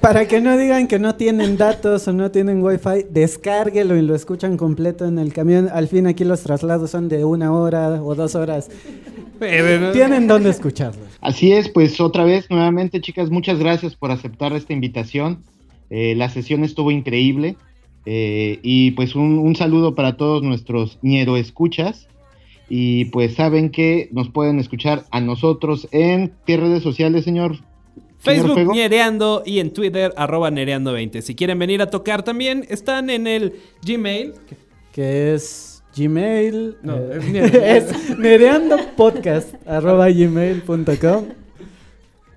Para 0.01 0.27
que 0.27 0.41
no 0.41 0.57
digan 0.57 0.87
que 0.87 0.99
no 0.99 1.15
tienen 1.15 1.57
datos 1.57 2.07
o 2.07 2.13
no 2.13 2.31
tienen 2.31 2.63
wifi, 2.63 3.05
descárguelo 3.09 3.95
y 3.95 4.01
lo 4.01 4.15
escuchan 4.15 4.57
completo 4.57 5.05
en 5.05 5.19
el 5.19 5.33
camión. 5.33 5.69
Al 5.71 5.87
fin 5.87 6.07
aquí 6.07 6.23
los 6.23 6.41
traslados 6.41 6.91
son 6.91 7.09
de 7.09 7.25
una 7.25 7.53
hora 7.53 8.01
o 8.03 8.15
dos 8.15 8.35
horas. 8.35 8.69
Tienen 9.93 10.27
dónde 10.27 10.49
escucharlo. 10.49 11.01
Así 11.19 11.51
es, 11.51 11.67
pues 11.69 11.99
otra 11.99 12.23
vez, 12.23 12.49
nuevamente, 12.49 13.01
chicas, 13.01 13.29
muchas 13.29 13.59
gracias 13.59 13.95
por 13.95 14.11
aceptar 14.11 14.53
esta 14.53 14.73
invitación. 14.73 15.43
Eh, 15.89 16.13
la 16.15 16.29
sesión 16.29 16.63
estuvo 16.63 16.91
increíble. 16.91 17.55
eh, 18.05 18.59
y 18.63 18.91
pues 18.91 19.15
un, 19.15 19.37
un 19.39 19.55
saludo 19.55 19.93
para 19.93 20.17
todos 20.17 20.41
nuestros 20.43 20.97
ñero 21.01 21.37
escuchas. 21.37 22.07
Y 22.69 23.05
pues 23.05 23.33
saben 23.35 23.69
que 23.69 24.07
nos 24.13 24.29
pueden 24.29 24.57
escuchar 24.59 25.03
a 25.11 25.19
nosotros 25.19 25.87
en 25.91 26.31
qué 26.47 26.55
redes 26.57 26.81
sociales, 26.83 27.25
señor. 27.25 27.55
señor 27.55 27.69
Facebook 28.19 28.53
Fuego? 28.53 28.73
Ñereando 28.73 29.43
y 29.45 29.59
en 29.59 29.73
Twitter 29.73 30.13
arroba 30.15 30.49
Nereando20. 30.51 31.21
Si 31.21 31.35
quieren 31.35 31.59
venir 31.59 31.81
a 31.81 31.89
tocar 31.89 32.23
también, 32.23 32.65
están 32.69 33.09
en 33.09 33.27
el 33.27 33.53
Gmail. 33.85 34.33
Que 34.93 35.33
es 35.33 35.70
Gmail. 35.95 36.77
No, 36.83 36.95
eh, 36.95 37.17
es 37.17 37.25
Nere- 37.25 37.61
es 37.77 38.17
nereandopodcast 38.17 39.55
arroba 39.67 40.09
gmail.com. 40.09 41.25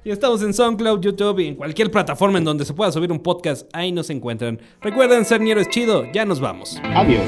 Y 0.05 0.11
estamos 0.11 0.43
en 0.43 0.53
SoundCloud, 0.53 1.01
YouTube 1.01 1.39
y 1.41 1.47
en 1.49 1.55
cualquier 1.55 1.91
plataforma 1.91 2.37
en 2.39 2.45
donde 2.45 2.65
se 2.67 2.75
pueda 2.75 2.93
subir 2.93 3.11
un 3.11 3.21
podcast. 3.21 3.67
Ahí 3.73 3.91
nos 3.91 4.11
encuentran. 4.11 4.61
Recuerden, 4.83 5.25
ser 5.25 5.41
ñero 5.41 5.61
es 5.61 5.69
chido. 5.71 6.05
Ya 6.13 6.27
nos 6.27 6.41
vamos. 6.41 6.79
Adiós. 6.83 7.23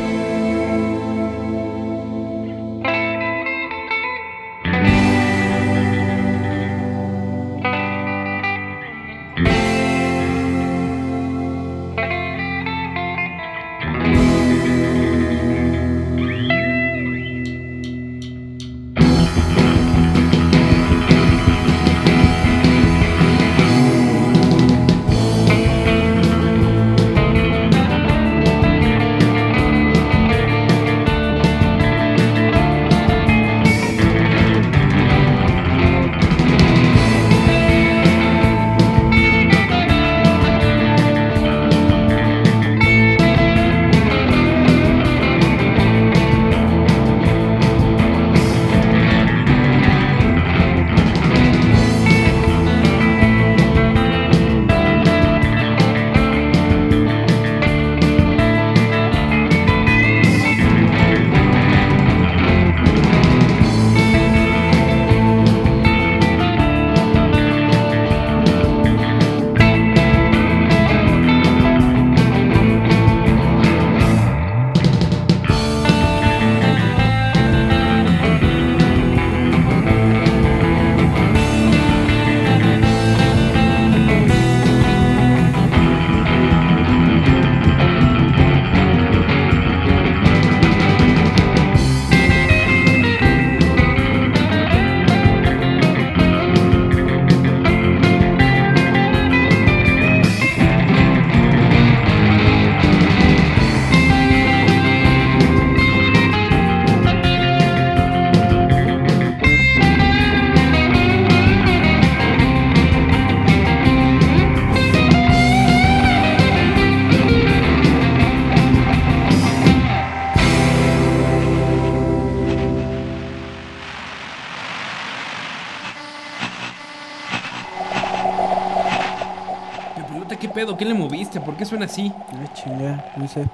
¿Por 131.45 131.57
qué 131.57 131.65
suena 131.65 131.87
así? 131.87 132.13
Ah, 132.15 133.05
no 133.17 133.29
sé. 133.29 133.47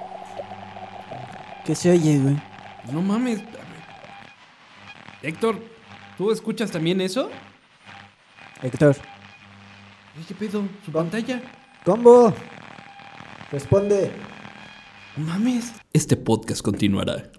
¿Qué 1.65 1.75
se 1.75 1.91
oye, 1.91 2.19
güey? 2.19 2.37
No 2.91 3.01
mames. 3.01 3.41
Héctor, 5.21 5.61
¿tú 6.17 6.31
escuchas 6.31 6.71
también 6.71 6.99
eso? 7.01 7.29
Héctor. 8.61 8.95
¿Qué 10.27 10.35
pedo? 10.35 10.63
¿Su 10.85 10.91
pantalla? 10.91 11.41
¿Combo? 11.83 12.33
Responde. 13.51 14.11
No 15.17 15.25
mames. 15.25 15.73
Este 15.91 16.15
podcast 16.15 16.61
continuará. 16.61 17.32